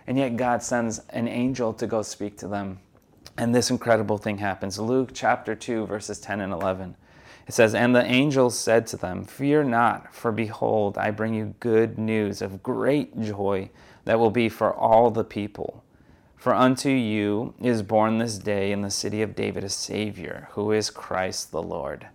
And 0.07 0.17
yet 0.17 0.37
God 0.37 0.63
sends 0.63 1.01
an 1.11 1.29
angel 1.29 1.73
to 1.75 1.87
go 1.87 2.03
speak 2.03 2.39
to 2.39 2.49
them. 2.49 2.79
And 3.37 3.55
this 3.55 3.71
incredible 3.71 4.19
thing 4.19 4.39
happens. 4.39 4.79
Luke 4.79 5.11
chapter 5.13 5.55
2, 5.55 5.87
verses 5.87 6.19
10 6.21 6.41
and 6.41 6.53
11. 6.53 6.97
It 7.47 7.55
says, 7.55 7.75
And 7.75 7.95
the 7.95 8.05
angel 8.05 8.51
said 8.51 8.87
to 8.89 8.97
them, 8.97 9.25
Fear 9.25 9.65
not, 9.65 10.15
for 10.15 10.33
behold, 10.33 10.97
I 10.97 11.11
bring 11.11 11.35
you 11.35 11.55
good 11.61 11.99
news 11.99 12.41
of 12.41 12.63
great 12.63 13.21
joy 13.21 13.71
that 14.05 14.19
will 14.19 14.31
be 14.31 14.49
for 14.49 14.73
all 14.73 15.11
the 15.11 15.25
people. 15.25 15.85
For 16.37 16.55
unto 16.55 16.91
you 16.91 17.55
is 17.61 17.83
born 17.83 18.19
this 18.19 18.39
day 18.39 18.73
in 18.73 18.83
the 18.83 18.91
city 18.91 19.23
of 19.23 19.35
David 19.35 19.65
a 19.65 19.69
Savior, 19.69 20.49
who 20.53 20.73
is 20.73 20.91
Christ 20.91 21.51
the 21.51 21.63
Lord. 21.63 22.09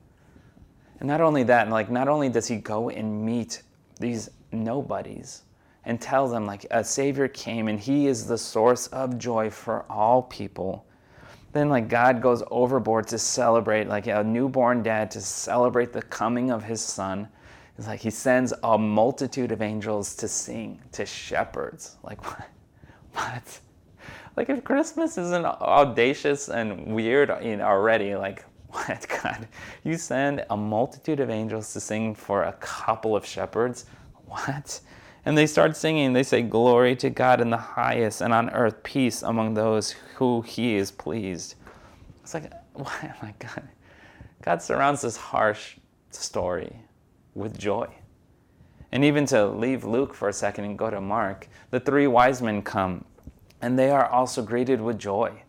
And 1.01 1.07
not 1.07 1.19
only 1.19 1.41
that, 1.43 1.67
like 1.67 1.89
not 1.89 2.07
only 2.07 2.29
does 2.29 2.47
he 2.47 2.57
go 2.57 2.89
and 2.89 3.25
meet 3.25 3.63
these 3.99 4.29
nobodies 4.51 5.41
and 5.83 5.99
tell 5.99 6.27
them 6.27 6.45
like 6.45 6.67
a 6.69 6.83
Savior 6.83 7.27
came 7.27 7.67
and 7.67 7.79
he 7.79 8.05
is 8.05 8.27
the 8.27 8.37
source 8.37 8.85
of 8.87 9.17
joy 9.17 9.49
for 9.49 9.83
all 9.89 10.21
people. 10.21 10.85
Then 11.53 11.69
like 11.69 11.89
God 11.89 12.21
goes 12.21 12.43
overboard 12.51 13.07
to 13.07 13.17
celebrate, 13.17 13.87
like 13.87 14.05
a 14.05 14.23
newborn 14.23 14.83
dad 14.83 15.09
to 15.11 15.21
celebrate 15.21 15.91
the 15.91 16.03
coming 16.03 16.51
of 16.51 16.63
his 16.63 16.81
son. 16.81 17.27
It's 17.79 17.87
like 17.87 18.01
he 18.01 18.11
sends 18.11 18.53
a 18.61 18.77
multitude 18.77 19.51
of 19.51 19.63
angels 19.63 20.15
to 20.17 20.27
sing 20.27 20.79
to 20.91 21.03
shepherds. 21.03 21.97
Like 22.03 22.23
what? 22.25 22.47
What? 23.13 23.59
like 24.37 24.49
if 24.49 24.63
Christmas 24.63 25.17
isn't 25.17 25.45
audacious 25.45 26.47
and 26.47 26.93
weird 26.93 27.31
already, 27.31 28.15
like 28.15 28.45
what 28.87 29.05
God? 29.21 29.47
You 29.83 29.97
send 29.97 30.45
a 30.49 30.57
multitude 30.57 31.19
of 31.19 31.29
angels 31.29 31.73
to 31.73 31.79
sing 31.79 32.15
for 32.15 32.43
a 32.43 32.53
couple 32.53 33.15
of 33.15 33.25
shepherds? 33.25 33.85
What? 34.25 34.79
And 35.25 35.37
they 35.37 35.45
start 35.45 35.75
singing. 35.75 36.13
They 36.13 36.23
say, 36.23 36.41
Glory 36.41 36.95
to 36.97 37.09
God 37.09 37.41
in 37.41 37.49
the 37.49 37.57
highest, 37.57 38.21
and 38.21 38.33
on 38.33 38.49
earth 38.51 38.81
peace 38.83 39.21
among 39.21 39.53
those 39.53 39.91
who 40.15 40.41
he 40.41 40.75
is 40.75 40.91
pleased. 40.91 41.55
It's 42.23 42.33
like, 42.33 42.51
what? 42.73 42.91
Oh 43.03 43.13
my 43.21 43.33
God. 43.39 43.67
God 44.41 44.61
surrounds 44.61 45.01
this 45.01 45.17
harsh 45.17 45.77
story 46.09 46.75
with 47.35 47.57
joy. 47.57 47.87
And 48.91 49.05
even 49.05 49.25
to 49.27 49.45
leave 49.47 49.85
Luke 49.85 50.13
for 50.13 50.27
a 50.29 50.33
second 50.33 50.65
and 50.65 50.77
go 50.77 50.89
to 50.89 50.99
Mark, 50.99 51.47
the 51.69 51.79
three 51.79 52.07
wise 52.07 52.41
men 52.41 52.61
come 52.61 53.05
and 53.61 53.77
they 53.77 53.91
are 53.91 54.07
also 54.07 54.41
greeted 54.41 54.81
with 54.81 54.97
joy. 54.97 55.43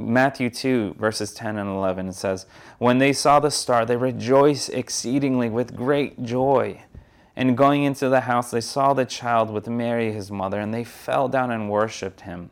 Matthew 0.00 0.50
2, 0.50 0.96
verses 0.98 1.32
10 1.34 1.58
and 1.58 1.68
11, 1.68 2.08
it 2.08 2.14
says, 2.14 2.46
When 2.78 2.98
they 2.98 3.12
saw 3.12 3.40
the 3.40 3.50
star, 3.50 3.84
they 3.84 3.96
rejoiced 3.96 4.70
exceedingly 4.70 5.48
with 5.48 5.76
great 5.76 6.22
joy. 6.22 6.82
And 7.34 7.56
going 7.56 7.84
into 7.84 8.08
the 8.08 8.22
house, 8.22 8.50
they 8.50 8.60
saw 8.60 8.94
the 8.94 9.04
child 9.04 9.50
with 9.50 9.68
Mary, 9.68 10.12
his 10.12 10.30
mother, 10.30 10.58
and 10.60 10.72
they 10.72 10.84
fell 10.84 11.28
down 11.28 11.50
and 11.50 11.70
worshipped 11.70 12.22
him. 12.22 12.50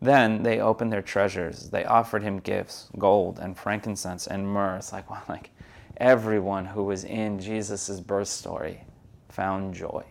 Then 0.00 0.42
they 0.42 0.60
opened 0.60 0.92
their 0.92 1.02
treasures. 1.02 1.70
They 1.70 1.84
offered 1.84 2.22
him 2.22 2.38
gifts, 2.38 2.88
gold 2.98 3.38
and 3.38 3.56
frankincense 3.56 4.26
and 4.26 4.48
myrrh. 4.48 4.76
It's 4.76 4.92
like, 4.92 5.10
well, 5.10 5.22
like 5.28 5.50
everyone 5.98 6.64
who 6.64 6.84
was 6.84 7.04
in 7.04 7.38
Jesus' 7.38 8.00
birth 8.00 8.28
story 8.28 8.84
found 9.28 9.74
joy. 9.74 10.04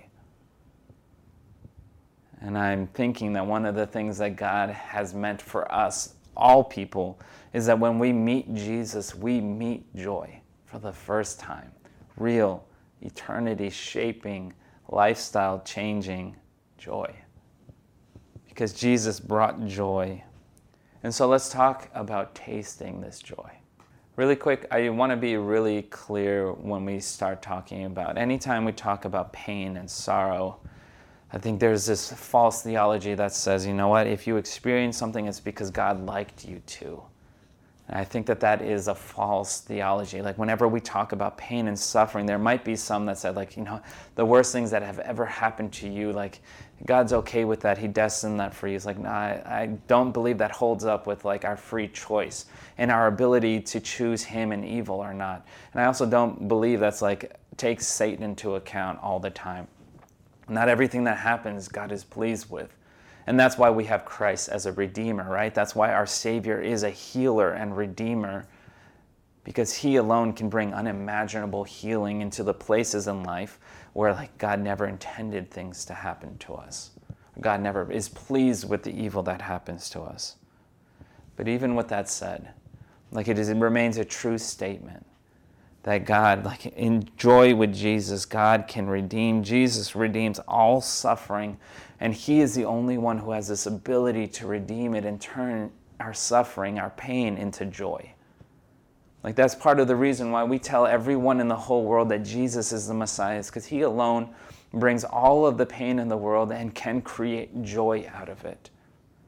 And 2.42 2.58
I'm 2.58 2.88
thinking 2.88 3.34
that 3.34 3.46
one 3.46 3.66
of 3.66 3.76
the 3.76 3.88
things 3.88 4.20
that 4.20 4.36
God 4.36 4.70
has 4.70 5.14
meant 5.14 5.42
for 5.42 5.70
us, 5.74 6.14
all 6.40 6.64
people, 6.64 7.20
is 7.54 7.66
that 7.66 7.80
when 7.80 8.00
we 8.00 8.12
meet 8.12 8.54
Jesus, 8.54 9.14
we 9.14 9.42
meet 9.42 9.96
joy 9.96 10.40
for 10.66 10.80
the 10.80 10.94
first 10.94 11.40
time. 11.40 11.72
Real, 12.18 12.66
eternity 13.02 13.70
shaping, 13.70 14.54
lifestyle 14.88 15.62
changing 15.66 16.36
joy. 16.78 17.14
Because 18.48 18.74
Jesus 18.74 19.20
brought 19.20 19.66
joy. 19.68 20.24
And 21.04 21.14
so 21.14 21.28
let's 21.28 21.50
talk 21.50 21.90
about 21.94 22.36
tasting 22.36 23.02
this 23.02 23.20
joy. 23.20 23.52
Really 24.16 24.36
quick, 24.36 24.68
I 24.70 24.90
want 24.90 25.12
to 25.12 25.18
be 25.18 25.38
really 25.38 25.84
clear 25.84 26.52
when 26.52 26.84
we 26.84 27.00
start 27.00 27.42
talking 27.42 27.86
about 27.86 28.18
anytime 28.18 28.66
we 28.66 28.74
talk 28.74 29.06
about 29.06 29.32
pain 29.32 29.78
and 29.78 29.90
sorrow 29.90 30.60
I 31.32 31.38
think 31.38 31.60
there's 31.60 31.86
this 31.86 32.12
false 32.12 32.64
theology 32.64 33.14
that 33.14 33.34
says, 33.34 33.66
you 33.66 33.74
know 33.74 33.88
what, 33.88 34.08
if 34.08 34.26
you 34.26 34.38
experience 34.38 34.98
something, 34.98 35.28
it's 35.28 35.40
because 35.40 35.70
God 35.70 36.04
liked 36.06 36.46
you 36.46 36.62
to. 36.66 37.04
And 37.88 37.98
I 37.98 38.04
think 38.04 38.28
that 38.28 38.40
that 38.42 38.62
is 38.62 38.88
a 38.88 38.94
false 38.94 39.62
theology. 39.62 40.22
Like, 40.22 40.38
whenever 40.38 40.68
we 40.68 40.80
talk 40.80 41.12
about 41.12 41.38
pain 41.40 41.68
and 41.68 41.78
suffering, 41.78 42.28
there 42.28 42.38
might 42.38 42.64
be 42.64 42.76
some 42.76 43.06
that 43.08 43.18
said, 43.18 43.36
like, 43.36 43.58
you 43.58 43.64
know, 43.64 43.82
the 44.14 44.26
worst 44.26 44.52
things 44.52 44.70
that 44.72 44.84
have 44.84 45.00
ever 45.00 45.26
happened 45.26 45.74
to 45.74 45.90
you, 45.90 46.12
like, 46.14 46.40
God's 46.86 47.14
okay 47.14 47.46
with 47.46 47.62
that. 47.62 47.80
He 47.80 47.88
destined 47.88 48.40
that 48.40 48.54
for 48.54 48.68
you. 48.68 48.76
It's 48.76 48.86
like, 48.86 49.00
nah, 49.00 49.10
I, 49.10 49.42
I 49.46 49.66
don't 49.88 50.12
believe 50.12 50.38
that 50.38 50.52
holds 50.52 50.86
up 50.86 51.08
with, 51.08 51.26
like, 51.26 51.46
our 51.46 51.58
free 51.58 51.88
choice 51.88 52.46
and 52.78 52.92
our 52.92 53.08
ability 53.08 53.60
to 53.62 53.80
choose 53.80 54.24
Him 54.24 54.52
and 54.52 54.64
evil 54.64 54.98
or 54.98 55.14
not. 55.14 55.46
And 55.74 55.82
I 55.82 55.86
also 55.86 56.06
don't 56.06 56.48
believe 56.48 56.80
that's, 56.80 57.02
like, 57.02 57.36
takes 57.58 57.88
Satan 57.88 58.24
into 58.24 58.54
account 58.54 59.00
all 59.02 59.20
the 59.20 59.32
time. 59.32 59.68
Not 60.50 60.70
everything 60.70 61.04
that 61.06 61.18
happens 61.18 61.68
God 61.68 61.92
is 61.92 62.04
pleased 62.04 62.50
with. 62.50 62.76
And 63.28 63.40
that's 63.40 63.58
why 63.58 63.70
we 63.70 63.86
have 63.86 64.06
Christ 64.06 64.50
as 64.50 64.66
a 64.66 64.72
redeemer, 64.72 65.30
right? 65.30 65.54
That's 65.54 65.76
why 65.76 65.94
our 65.94 66.08
Savior 66.08 66.60
is 66.60 66.84
a 66.84 66.90
healer 66.90 67.52
and 67.52 67.78
redeemer, 67.78 68.48
because 69.44 69.74
He 69.74 69.98
alone 69.98 70.34
can 70.34 70.50
bring 70.50 70.74
unimaginable 70.74 71.64
healing 71.64 72.22
into 72.22 72.44
the 72.44 72.54
places 72.54 73.08
in 73.08 73.24
life 73.24 73.60
where 73.94 74.14
like 74.14 74.36
God 74.38 74.60
never 74.60 74.88
intended 74.88 75.52
things 75.52 75.86
to 75.86 75.94
happen 75.94 76.38
to 76.40 76.56
us. 76.56 76.92
God 77.40 77.62
never 77.62 77.92
is 77.92 78.10
pleased 78.10 78.68
with 78.68 78.84
the 78.84 78.92
evil 78.92 79.24
that 79.24 79.42
happens 79.42 79.90
to 79.92 80.02
us. 80.02 80.36
But 81.36 81.48
even 81.48 81.76
with 81.76 81.88
that 81.90 82.10
said, 82.10 82.54
like 83.12 83.28
it, 83.28 83.38
is, 83.38 83.50
it 83.50 83.58
remains 83.58 83.98
a 83.98 84.06
true 84.06 84.38
statement 84.38 85.06
that 85.90 86.06
God, 86.06 86.46
like 86.46 86.68
in 86.68 87.10
joy 87.18 87.56
with 87.56 87.74
Jesus, 87.74 88.24
God 88.24 88.66
can 88.68 88.88
redeem. 88.88 89.42
Jesus 89.42 89.96
redeems 89.96 90.38
all 90.48 90.82
suffering, 90.82 91.58
and 92.00 92.14
He 92.14 92.42
is 92.42 92.54
the 92.54 92.66
only 92.66 93.00
one 93.00 93.18
who 93.18 93.32
has 93.32 93.48
this 93.48 93.66
ability 93.66 94.28
to 94.28 94.46
redeem 94.46 94.94
it 94.94 95.04
and 95.04 95.20
turn 95.20 95.72
our 96.00 96.14
suffering, 96.14 96.78
our 96.78 96.92
pain, 96.92 97.38
into 97.38 97.66
joy. 97.66 98.14
Like 99.24 99.36
that's 99.36 99.56
part 99.56 99.80
of 99.80 99.88
the 99.88 99.96
reason 99.96 100.30
why 100.30 100.44
we 100.44 100.60
tell 100.60 100.86
everyone 100.86 101.42
in 101.42 101.48
the 101.48 101.56
whole 101.56 101.84
world 101.84 102.10
that 102.10 102.24
Jesus 102.24 102.72
is 102.72 102.88
the 102.88 102.94
Messiah, 102.94 103.40
is 103.40 103.48
because 103.48 103.66
He 103.66 103.82
alone 103.82 104.30
brings 104.72 105.04
all 105.04 105.48
of 105.48 105.58
the 105.58 105.66
pain 105.66 105.98
in 105.98 106.08
the 106.08 106.18
world 106.18 106.52
and 106.52 106.76
can 106.76 107.02
create 107.02 107.64
joy 107.64 108.08
out 108.14 108.30
of 108.30 108.46
it. 108.46 108.70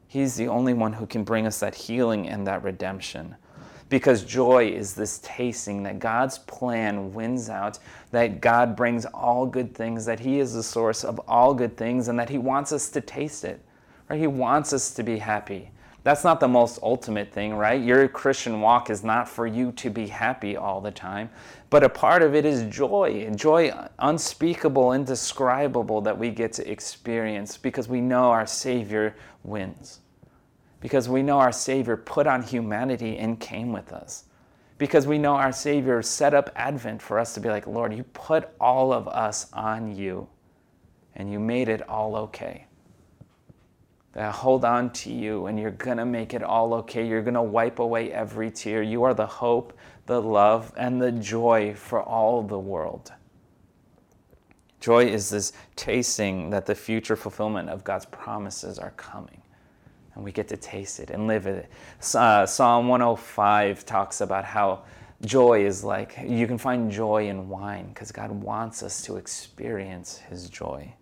He's 0.08 0.36
the 0.36 0.48
only 0.48 0.76
one 0.76 0.94
who 0.94 1.08
can 1.08 1.24
bring 1.24 1.48
us 1.48 1.60
that 1.62 1.74
healing 1.74 2.30
and 2.30 2.46
that 2.46 2.64
redemption 2.64 3.36
because 3.92 4.24
joy 4.24 4.70
is 4.70 4.96
this 4.96 5.20
tasting 5.22 5.84
that 5.84 6.00
God's 6.00 6.38
plan 6.38 7.14
wins 7.14 7.50
out, 7.50 7.78
that 8.12 8.40
God 8.40 8.74
brings 8.74 9.06
all 9.06 9.46
good 9.46 9.76
things, 9.76 10.06
that 10.06 10.22
He 10.22 10.40
is 10.40 10.54
the 10.54 10.64
source 10.64 11.04
of 11.04 11.20
all 11.28 11.54
good 11.54 11.76
things, 11.76 12.08
and 12.08 12.18
that 12.18 12.30
He 12.30 12.38
wants 12.38 12.72
us 12.72 12.90
to 12.92 13.02
taste 13.02 13.44
it. 13.44 13.60
Right? 14.10 14.18
He 14.18 14.28
wants 14.28 14.72
us 14.72 14.92
to 14.94 15.04
be 15.04 15.18
happy. 15.18 15.72
That's 16.04 16.24
not 16.24 16.40
the 16.40 16.48
most 16.48 16.80
ultimate 16.82 17.34
thing, 17.34 17.54
right? 17.54 17.80
Your 17.82 18.08
Christian 18.08 18.62
walk 18.62 18.90
is 18.90 19.04
not 19.04 19.28
for 19.28 19.46
you 19.46 19.74
to 19.74 19.90
be 19.90 20.08
happy 20.08 20.56
all 20.56 20.80
the 20.80 20.92
time, 20.92 21.30
but 21.70 21.84
a 21.84 21.90
part 21.90 22.24
of 22.24 22.34
it 22.34 22.46
is 22.46 22.64
joy, 22.74 23.30
joy 23.36 23.74
unspeakable, 24.00 24.94
indescribable 24.94 26.00
that 26.02 26.18
we 26.18 26.30
get 26.30 26.54
to 26.54 26.72
experience 26.72 27.58
because 27.58 27.90
we 27.90 28.00
know 28.00 28.32
our 28.32 28.48
Savior 28.48 29.16
wins. 29.44 30.00
Because 30.82 31.08
we 31.08 31.24
know 31.24 31.40
our 31.40 31.54
Savior 31.54 31.96
put 31.96 32.28
on 32.28 32.44
humanity 32.44 33.18
and 33.18 33.40
came 33.40 33.72
with 33.72 33.94
us. 33.94 34.26
Because 34.78 35.08
we 35.08 35.18
know 35.18 35.36
our 35.36 35.54
Savior 35.54 36.02
set 36.02 36.34
up 36.34 36.50
Advent 36.56 37.02
for 37.02 37.18
us 37.20 37.34
to 37.36 37.40
be 37.40 37.50
like, 37.50 37.68
Lord, 37.68 37.94
you 37.94 38.04
put 38.04 38.50
all 38.60 38.92
of 38.92 39.08
us 39.08 39.52
on 39.54 39.96
you 39.96 40.28
and 41.16 41.32
you 41.32 41.40
made 41.40 41.70
it 41.70 41.88
all 41.88 42.16
okay 42.16 42.66
that 44.14 44.34
hold 44.34 44.66
on 44.66 44.92
to 44.92 45.12
you 45.12 45.46
and 45.46 45.60
you're 45.60 45.72
going 45.72 45.98
to 45.98 46.06
make 46.06 46.34
it 46.34 46.44
all 46.44 46.74
okay. 46.74 47.08
You're 47.08 47.22
going 47.22 47.36
to 47.36 47.42
wipe 47.42 47.80
away 47.80 48.12
every 48.12 48.52
tear. 48.52 48.82
You 48.82 49.04
are 49.04 49.14
the 49.14 49.26
hope, 49.26 49.78
the 50.06 50.22
love, 50.22 50.74
and 50.76 51.02
the 51.02 51.12
joy 51.12 51.74
for 51.76 52.02
all 52.02 52.44
the 52.44 52.60
world. 52.60 53.14
Joy 54.80 55.06
is 55.06 55.30
this 55.30 55.54
tasting 55.76 56.50
that 56.50 56.66
the 56.66 56.76
future 56.76 57.16
fulfillment 57.16 57.70
of 57.70 57.84
God's 57.84 58.06
promises 58.06 58.80
are 58.80 58.92
coming. 58.92 59.41
And 60.16 60.24
we 60.24 60.32
get 60.32 60.48
to 60.50 60.58
taste 60.58 61.00
it 61.00 61.10
and 61.10 61.28
live 61.28 61.48
it. 61.48 61.70
Uh, 62.14 62.46
Psalm 62.46 62.88
105 62.88 63.86
talks 63.86 64.22
about 64.22 64.44
how 64.44 64.84
joy 65.26 65.66
is 65.66 65.84
like 65.84 66.18
you 66.26 66.48
can 66.48 66.58
find 66.58 66.92
joy 66.92 67.28
in 67.28 67.48
wine 67.48 67.90
because 67.90 68.12
God 68.12 68.32
wants 68.32 68.84
us 68.84 69.02
to 69.04 69.18
experience 69.18 70.18
his 70.18 70.50
joy. 70.50 70.94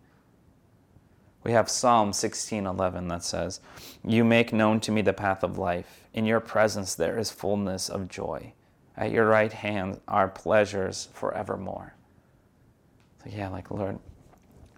We 1.43 1.53
have 1.53 1.69
Psalm 1.69 2.11
16:11 2.11 3.07
that 3.07 3.23
says, 3.23 3.61
"You 4.03 4.25
make 4.25 4.51
known 4.51 4.79
to 4.81 4.91
me 4.91 5.01
the 5.01 5.13
path 5.13 5.43
of 5.43 5.57
life. 5.57 6.07
In 6.13 6.25
your 6.25 6.41
presence 6.41 6.95
there 6.95 7.17
is 7.17 7.31
fullness 7.31 7.89
of 7.89 8.09
joy. 8.09 8.53
At 8.97 9.11
your 9.11 9.27
right 9.27 9.53
hand 9.53 10.01
are 10.07 10.27
pleasures 10.27 11.07
forevermore." 11.13 11.93
So 13.23 13.29
yeah, 13.29 13.47
like 13.49 13.71
Lord, 13.71 13.99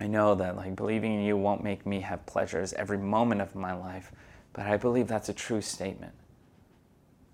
I 0.02 0.08
know 0.08 0.36
that 0.36 0.58
like 0.58 0.76
believing 0.76 1.14
in 1.14 1.22
you 1.22 1.38
won't 1.38 1.64
make 1.64 1.86
me 1.86 2.02
have 2.02 2.26
pleasures 2.26 2.74
every 2.74 2.98
moment 2.98 3.42
of 3.42 3.56
my 3.56 3.74
life, 3.74 4.12
but 4.54 4.66
I 4.66 4.78
believe 4.78 5.08
that's 5.08 5.30
a 5.30 5.34
true 5.34 5.62
statement. 5.62 6.14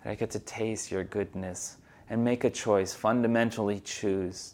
That 0.04 0.12
I 0.12 0.16
get 0.16 0.32
to 0.32 0.40
taste 0.40 0.92
your 0.92 1.04
goodness 1.04 1.78
and 2.10 2.24
make 2.24 2.44
a 2.44 2.50
choice, 2.50 2.94
fundamentally 2.94 3.80
choose 3.80 4.54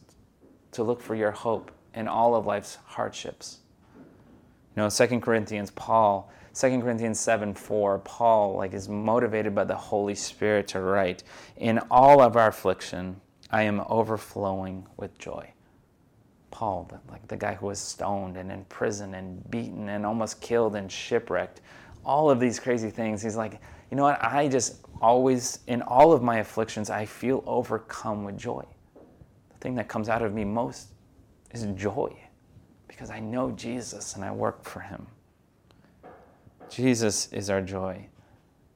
to 0.72 0.84
look 0.84 1.02
for 1.02 1.16
your 1.16 1.32
hope 1.32 1.72
in 1.94 2.08
all 2.08 2.36
of 2.36 2.46
life's 2.46 2.78
hardships 2.86 3.60
you 4.76 4.82
know, 4.82 4.90
2 4.90 5.20
Corinthians, 5.20 5.70
Paul, 5.72 6.32
2 6.56 6.82
Corinthians 6.82 7.20
7 7.20 7.54
4, 7.54 8.00
Paul 8.00 8.56
like 8.58 8.74
is 8.74 8.90
motivated 8.90 9.54
by 9.54 9.64
the 9.64 9.76
Holy 9.76 10.16
Spirit 10.16 10.68
to 10.70 10.82
write, 10.82 11.24
In 11.58 11.80
all 11.92 12.22
of 12.22 12.36
our 12.36 12.48
affliction, 12.48 13.22
I 13.52 13.64
am 13.64 13.84
overflowing 13.88 14.88
with 14.98 15.18
joy. 15.20 15.53
Paul, 16.54 16.88
like 17.10 17.28
the 17.28 17.36
guy 17.36 17.56
who 17.56 17.66
was 17.66 17.80
stoned 17.80 18.38
and 18.38 18.52
in 18.52 18.64
prison 18.66 19.16
and 19.16 19.50
beaten 19.50 19.90
and 19.90 20.06
almost 20.06 20.40
killed 20.40 20.76
and 20.76 20.90
shipwrecked, 20.90 21.62
all 22.06 22.30
of 22.30 22.40
these 22.40 22.60
crazy 22.60 22.92
things. 22.92 23.24
He's 23.24 23.36
like, 23.36 23.60
you 23.90 23.98
know 23.98 24.04
what? 24.04 24.24
I 24.24 24.48
just 24.48 24.86
always, 25.02 25.60
in 25.66 25.82
all 25.82 26.14
of 26.14 26.22
my 26.22 26.38
afflictions, 26.38 26.92
I 26.92 27.06
feel 27.06 27.44
overcome 27.48 28.24
with 28.24 28.38
joy. 28.38 28.64
The 29.50 29.58
thing 29.62 29.74
that 29.76 29.88
comes 29.88 30.10
out 30.10 30.22
of 30.22 30.32
me 30.32 30.46
most 30.46 30.90
is 31.52 31.66
joy 31.76 32.16
because 32.88 33.10
I 33.10 33.20
know 33.20 33.50
Jesus 33.50 34.14
and 34.14 34.24
I 34.24 34.32
work 34.32 34.64
for 34.64 34.82
him. 34.82 35.08
Jesus 36.70 37.34
is 37.34 37.50
our 37.50 37.64
joy. 37.64 38.06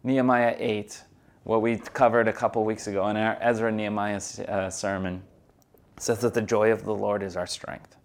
Nehemiah 0.03 0.55
8, 0.57 1.03
what 1.43 1.61
we 1.61 1.77
covered 1.77 2.27
a 2.27 2.33
couple 2.33 2.65
weeks 2.65 2.87
ago 2.87 3.07
in 3.09 3.17
our 3.17 3.37
Ezra 3.39 3.71
Nehemiah 3.71 4.19
uh, 4.47 4.71
sermon, 4.71 5.21
says 5.97 6.19
that 6.19 6.33
the 6.33 6.41
joy 6.41 6.71
of 6.71 6.83
the 6.83 6.93
Lord 6.93 7.23
is 7.23 7.35
our 7.35 7.47
strength. 7.47 7.95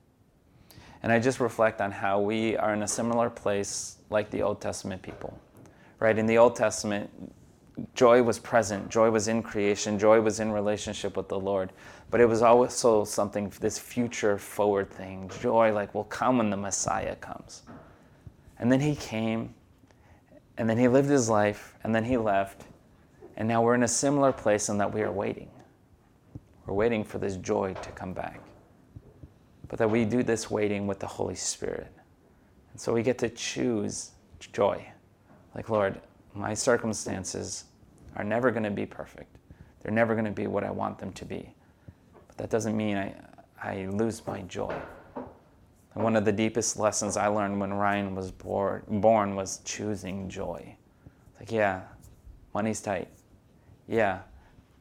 And 1.03 1.11
I 1.11 1.19
just 1.19 1.41
reflect 1.41 1.81
on 1.81 1.91
how 1.91 2.21
we 2.21 2.57
are 2.57 2.73
in 2.73 2.83
a 2.83 2.89
similar 2.89 3.29
place 3.29 3.97
like 4.11 4.31
the 4.31 4.43
Old 4.43 4.61
Testament 4.61 5.03
people. 5.03 5.39
Right? 5.99 6.17
In 6.17 6.27
the 6.27 6.39
Old 6.39 6.57
Testament, 6.57 7.11
joy 7.95 8.23
was 8.23 8.39
present, 8.39 8.89
joy 8.89 9.11
was 9.11 9.29
in 9.29 9.43
creation, 9.43 9.99
joy 9.99 10.21
was 10.21 10.41
in 10.41 10.53
relationship 10.53 11.17
with 11.17 11.29
the 11.29 11.39
Lord. 11.39 11.73
But 12.11 12.21
it 12.21 12.27
was 12.27 12.43
also 12.43 13.05
something, 13.05 13.53
this 13.61 13.79
future 13.79 14.39
forward 14.39 14.91
thing. 14.91 15.31
Joy, 15.41 15.73
like, 15.73 15.95
will 15.95 16.05
come 16.05 16.39
when 16.39 16.51
the 16.51 16.57
Messiah 16.57 17.17
comes. 17.17 17.63
And 18.59 18.71
then 18.71 18.81
he 18.81 18.95
came, 18.95 19.55
and 20.59 20.69
then 20.69 20.79
he 20.79 20.89
lived 20.89 21.09
his 21.09 21.29
life, 21.29 21.75
and 21.83 21.95
then 21.95 22.05
he 22.05 22.17
left. 22.17 22.65
And 23.37 23.49
now 23.49 23.63
we're 23.63 23.75
in 23.75 23.83
a 23.83 23.89
similar 23.89 24.31
place 24.31 24.69
in 24.69 24.79
that 24.79 24.93
we 24.93 25.03
are 25.03 25.11
waiting. 25.11 25.49
We're 26.67 26.75
waiting 26.75 27.05
for 27.05 27.19
this 27.19 27.37
joy 27.37 27.75
to 27.75 27.91
come 27.93 28.13
back. 28.13 28.41
But 29.69 29.79
that 29.79 29.91
we 29.91 30.05
do 30.05 30.23
this 30.23 30.51
waiting 30.51 30.87
with 30.87 30.99
the 30.99 31.07
Holy 31.07 31.35
Spirit. 31.35 31.89
And 32.73 32.81
so 32.81 32.93
we 32.93 33.03
get 33.03 33.19
to 33.19 33.29
choose 33.29 34.13
joy. 34.53 34.87
Like, 35.55 35.69
Lord, 35.69 36.01
my 36.35 36.55
circumstances 36.55 37.65
are 38.17 38.25
never 38.25 38.51
going 38.51 38.63
to 38.65 38.71
be 38.71 38.87
perfect. 38.87 39.37
They're 39.83 39.93
never 39.93 40.15
going 40.15 40.27
to 40.27 40.31
be 40.31 40.47
what 40.47 40.65
I 40.65 40.71
want 40.71 40.99
them 40.99 41.13
to 41.13 41.25
be. 41.25 41.55
But 42.29 42.37
that 42.39 42.51
doesn't 42.51 42.77
mean 42.77 42.97
I, 42.97 43.15
I 43.63 43.87
lose 43.87 44.27
my 44.27 44.43
joy. 44.43 44.75
And 45.95 46.05
one 46.05 46.17
of 46.17 46.25
the 46.25 46.33
deepest 46.33 46.79
lessons 46.79 47.17
I 47.17 47.27
learned 47.27 47.61
when 47.61 47.73
Ryan 47.75 48.15
was 48.15 48.31
born, 48.31 48.83
born 48.89 49.35
was 49.35 49.61
choosing 49.65 50.29
joy. 50.29 50.77
Like, 51.39 51.53
yeah, 51.53 51.83
money's 52.55 52.81
tight. 52.81 53.09
Yeah, 53.89 54.21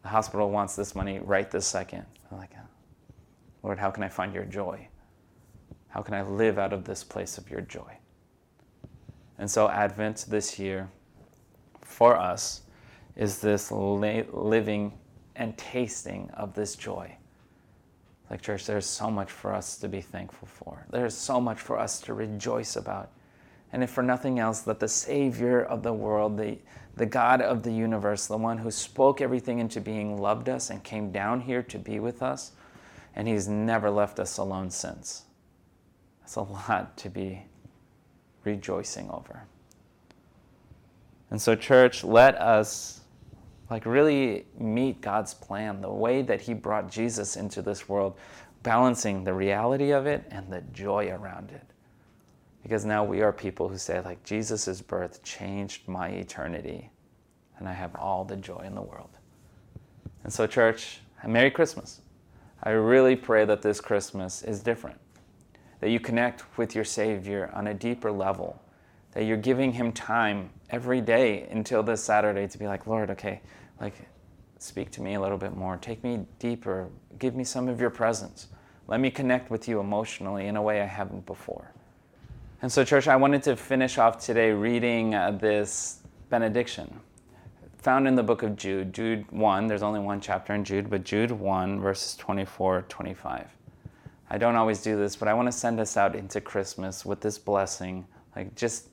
the 0.02 0.10
hospital 0.10 0.50
wants 0.50 0.76
this 0.76 0.96
money 0.96 1.20
right 1.20 1.50
this 1.50 1.68
second. 1.68 2.06
I'm 2.32 2.38
like, 2.38 2.52
Lord, 3.64 3.78
how 3.78 3.92
can 3.92 4.04
I 4.04 4.10
find 4.10 4.34
your 4.34 4.46
joy? 4.46 4.88
How 5.90 6.02
can 6.02 6.14
I 6.14 6.24
live 6.24 6.58
out 6.58 6.74
of 6.74 6.86
this 6.86 7.04
place 7.04 7.38
of 7.38 7.50
your 7.50 7.62
joy? 7.62 7.98
And 9.38 9.50
so, 9.50 9.70
Advent 9.70 10.26
this 10.30 10.58
year 10.58 10.90
for 11.82 12.16
us 12.16 12.62
is 13.16 13.40
this 13.40 13.72
living 13.72 14.94
and 15.36 15.58
tasting 15.58 16.30
of 16.34 16.54
this 16.54 16.76
joy. 16.76 17.16
Like, 18.30 18.42
church, 18.42 18.66
there's 18.66 18.86
so 18.86 19.12
much 19.12 19.30
for 19.30 19.54
us 19.54 19.78
to 19.80 19.90
be 19.90 20.00
thankful 20.00 20.48
for. 20.48 20.86
There's 20.90 21.16
so 21.16 21.42
much 21.42 21.60
for 21.60 21.78
us 21.78 22.00
to 22.02 22.14
rejoice 22.14 22.78
about. 22.78 23.10
And 23.74 23.84
if 23.84 23.90
for 23.90 24.04
nothing 24.04 24.40
else, 24.40 24.62
that 24.62 24.80
the 24.80 24.88
Savior 24.88 25.64
of 25.64 25.84
the 25.84 25.94
world, 25.94 26.38
the, 26.38 26.58
the 26.96 27.06
God 27.06 27.42
of 27.42 27.64
the 27.64 27.72
universe, 27.72 28.28
the 28.28 28.38
one 28.38 28.58
who 28.58 28.72
spoke 28.72 29.22
everything 29.22 29.60
into 29.60 29.80
being, 29.80 30.18
loved 30.18 30.50
us 30.50 30.70
and 30.70 30.84
came 30.84 31.12
down 31.12 31.42
here 31.42 31.64
to 31.64 31.80
be 31.80 32.00
with 32.00 32.22
us, 32.22 32.52
and 33.16 33.28
He's 33.28 33.48
never 33.48 33.90
left 33.90 34.20
us 34.20 34.38
alone 34.38 34.70
since. 34.70 35.24
That's 36.22 36.36
a 36.36 36.42
lot 36.42 36.98
to 36.98 37.10
be 37.10 37.44
rejoicing 38.44 39.10
over. 39.10 39.44
And 41.30 41.42
so, 41.42 41.56
church, 41.56 42.04
let 42.04 42.36
us 42.36 43.02
like 43.70 43.86
really 43.86 44.46
meet 44.60 45.00
God's 45.00 45.34
plan, 45.34 45.80
the 45.80 45.90
way 45.90 46.22
that 46.22 46.42
He 46.42 46.54
brought 46.54 46.92
Jesus 46.92 47.38
into 47.38 47.62
this 47.62 47.88
world, 47.88 48.18
balancing 48.64 49.24
the 49.24 49.34
reality 49.34 49.92
of 49.92 50.06
it 50.06 50.26
and 50.30 50.52
the 50.52 50.62
joy 50.74 51.10
around 51.10 51.52
it. 51.52 51.71
Because 52.64 52.86
now 52.86 53.04
we 53.04 53.22
are 53.22 53.34
people 53.34 53.68
who 53.68 53.78
say, 53.78 54.02
like, 54.02 54.24
Jesus' 54.24 54.82
birth 54.82 55.24
changed 55.24 55.88
my 55.88 56.10
eternity, 56.10 56.92
and 57.58 57.68
I 57.68 57.74
have 57.74 57.96
all 57.96 58.24
the 58.24 58.36
joy 58.36 58.64
in 58.66 58.76
the 58.76 58.82
world. 58.82 59.18
And 60.24 60.32
so, 60.32 60.46
church, 60.46 61.00
Merry 61.28 61.52
Christmas. 61.52 62.02
I 62.64 62.72
really 62.72 63.16
pray 63.16 63.46
that 63.46 63.64
this 63.64 63.82
Christmas 63.82 64.44
is 64.44 64.62
different, 64.62 65.00
that 65.80 65.90
you 65.90 66.00
connect 66.00 66.58
with 66.60 66.76
your 66.76 66.84
Savior 66.84 67.50
on 67.54 67.68
a 67.68 67.74
deeper 67.74 68.12
level, 68.12 68.62
that 69.14 69.24
you're 69.24 69.38
giving 69.38 69.72
Him 69.72 69.92
time 69.92 70.52
every 70.70 71.02
day 71.02 71.48
until 71.50 71.82
this 71.82 72.04
Saturday 72.04 72.48
to 72.48 72.58
be 72.60 72.68
like, 72.68 72.86
Lord, 72.86 73.10
okay, 73.10 73.42
like, 73.80 73.96
speak 74.60 74.92
to 74.92 75.02
me 75.02 75.16
a 75.16 75.20
little 75.20 75.40
bit 75.40 75.58
more. 75.58 75.78
Take 75.78 76.04
me 76.04 76.26
deeper. 76.38 76.90
Give 77.18 77.36
me 77.36 77.44
some 77.44 77.68
of 77.68 77.82
your 77.82 77.90
presence. 77.90 78.48
Let 78.88 79.00
me 79.00 79.10
connect 79.10 79.50
with 79.50 79.68
you 79.68 79.80
emotionally 79.80 80.46
in 80.46 80.56
a 80.56 80.62
way 80.62 80.82
I 80.82 80.86
haven't 80.86 81.26
before. 81.26 81.74
And 82.62 82.72
so, 82.72 82.84
church, 82.84 83.08
I 83.08 83.16
wanted 83.16 83.42
to 83.44 83.56
finish 83.56 83.98
off 83.98 84.24
today 84.24 84.52
reading 84.52 85.16
uh, 85.16 85.32
this 85.32 86.00
benediction 86.30 87.00
found 87.82 88.08
in 88.08 88.14
the 88.14 88.24
book 88.24 88.44
of 88.44 88.56
Jude. 88.56 88.94
Jude 88.94 89.26
1, 89.32 89.66
there's 89.66 89.82
only 89.82 90.00
one 90.00 90.22
chapter 90.22 90.54
in 90.54 90.64
Jude, 90.64 90.90
but 90.90 91.04
Jude 91.04 91.32
1, 91.32 91.80
verses 91.82 92.16
24 92.16 92.84
25. 92.84 93.48
I 94.30 94.38
don't 94.38 94.56
always 94.56 94.82
do 94.82 94.96
this, 94.96 95.16
but 95.16 95.28
I 95.28 95.34
want 95.34 95.48
to 95.48 95.52
send 95.52 95.80
us 95.80 95.98
out 95.98 96.16
into 96.16 96.40
Christmas 96.40 97.04
with 97.04 97.20
this 97.20 97.40
blessing. 97.40 98.06
Like, 98.36 98.56
just 98.56 98.90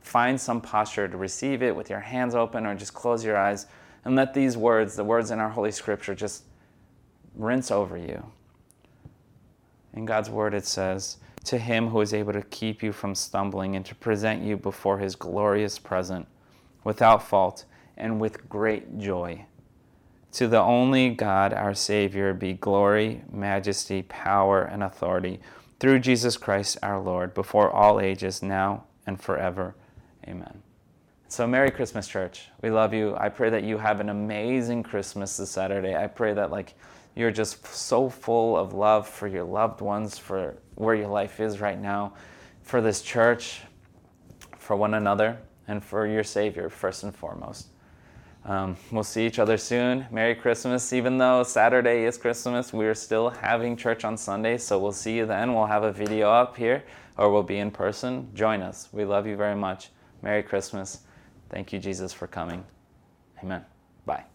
find 0.00 0.38
some 0.38 0.60
posture 0.60 1.06
to 1.06 1.16
receive 1.16 1.62
it 1.62 1.74
with 1.74 1.88
your 1.88 2.00
hands 2.00 2.34
open 2.34 2.66
or 2.66 2.74
just 2.74 2.92
close 2.92 3.24
your 3.24 3.36
eyes 3.36 3.66
and 4.04 4.16
let 4.16 4.34
these 4.34 4.56
words, 4.56 4.96
the 4.96 5.04
words 5.04 5.30
in 5.30 5.38
our 5.38 5.48
Holy 5.48 5.70
Scripture, 5.70 6.14
just 6.14 6.42
rinse 7.36 7.70
over 7.70 7.96
you. 7.96 8.26
In 9.94 10.04
God's 10.04 10.28
Word, 10.28 10.52
it 10.52 10.66
says, 10.66 11.18
To 11.44 11.58
him 11.58 11.88
who 11.88 12.00
is 12.00 12.14
able 12.14 12.32
to 12.32 12.42
keep 12.42 12.82
you 12.82 12.92
from 12.92 13.14
stumbling 13.14 13.74
and 13.74 13.84
to 13.86 13.94
present 13.94 14.42
you 14.42 14.56
before 14.56 14.98
his 14.98 15.16
glorious 15.16 15.78
presence 15.78 16.26
without 16.84 17.22
fault, 17.22 17.64
and 17.96 18.20
with 18.20 18.48
great 18.48 18.98
joy. 18.98 19.44
To 20.32 20.48
the 20.48 20.60
only 20.60 21.10
God, 21.10 21.52
our 21.52 21.74
Savior, 21.74 22.32
be 22.32 22.54
glory, 22.54 23.22
majesty, 23.30 24.02
power, 24.02 24.62
and 24.62 24.82
authority 24.82 25.40
through 25.78 26.00
Jesus 26.00 26.36
Christ 26.36 26.78
our 26.82 27.00
Lord, 27.00 27.34
before 27.34 27.70
all 27.70 28.00
ages, 28.00 28.42
now 28.42 28.84
and 29.06 29.20
forever. 29.20 29.74
Amen. 30.26 30.62
So, 31.28 31.46
Merry 31.46 31.70
Christmas, 31.70 32.08
church. 32.08 32.48
We 32.62 32.70
love 32.70 32.94
you. 32.94 33.16
I 33.18 33.28
pray 33.28 33.50
that 33.50 33.64
you 33.64 33.78
have 33.78 34.00
an 34.00 34.08
amazing 34.08 34.82
Christmas 34.82 35.36
this 35.36 35.50
Saturday. 35.50 35.94
I 35.94 36.06
pray 36.06 36.34
that, 36.34 36.50
like, 36.50 36.74
you're 37.14 37.30
just 37.30 37.66
so 37.66 38.08
full 38.08 38.56
of 38.56 38.72
love 38.72 39.08
for 39.08 39.26
your 39.26 39.44
loved 39.44 39.80
ones, 39.80 40.18
for 40.18 40.56
where 40.74 40.94
your 40.94 41.08
life 41.08 41.40
is 41.40 41.60
right 41.60 41.80
now, 41.80 42.14
for 42.62 42.80
this 42.80 43.02
church, 43.02 43.60
for 44.58 44.76
one 44.76 44.94
another, 44.94 45.38
and 45.68 45.84
for 45.84 46.06
your 46.06 46.24
Savior, 46.24 46.68
first 46.68 47.02
and 47.02 47.14
foremost. 47.14 47.68
Um, 48.44 48.76
we'll 48.90 49.04
see 49.04 49.26
each 49.26 49.38
other 49.38 49.56
soon. 49.56 50.06
Merry 50.10 50.34
Christmas. 50.34 50.92
Even 50.92 51.18
though 51.18 51.42
Saturday 51.44 52.04
is 52.04 52.18
Christmas, 52.18 52.72
we're 52.72 52.94
still 52.94 53.30
having 53.30 53.76
church 53.76 54.04
on 54.04 54.16
Sunday, 54.16 54.58
so 54.58 54.78
we'll 54.78 54.92
see 54.92 55.16
you 55.16 55.26
then. 55.26 55.54
We'll 55.54 55.66
have 55.66 55.84
a 55.84 55.92
video 55.92 56.30
up 56.30 56.56
here, 56.56 56.82
or 57.16 57.30
we'll 57.30 57.44
be 57.44 57.58
in 57.58 57.70
person. 57.70 58.28
Join 58.34 58.62
us. 58.62 58.88
We 58.90 59.04
love 59.04 59.26
you 59.26 59.36
very 59.36 59.56
much. 59.56 59.90
Merry 60.22 60.42
Christmas. 60.42 61.00
Thank 61.50 61.72
you, 61.72 61.78
Jesus, 61.78 62.12
for 62.12 62.26
coming. 62.26 62.64
Amen. 63.42 63.64
Bye. 64.06 64.31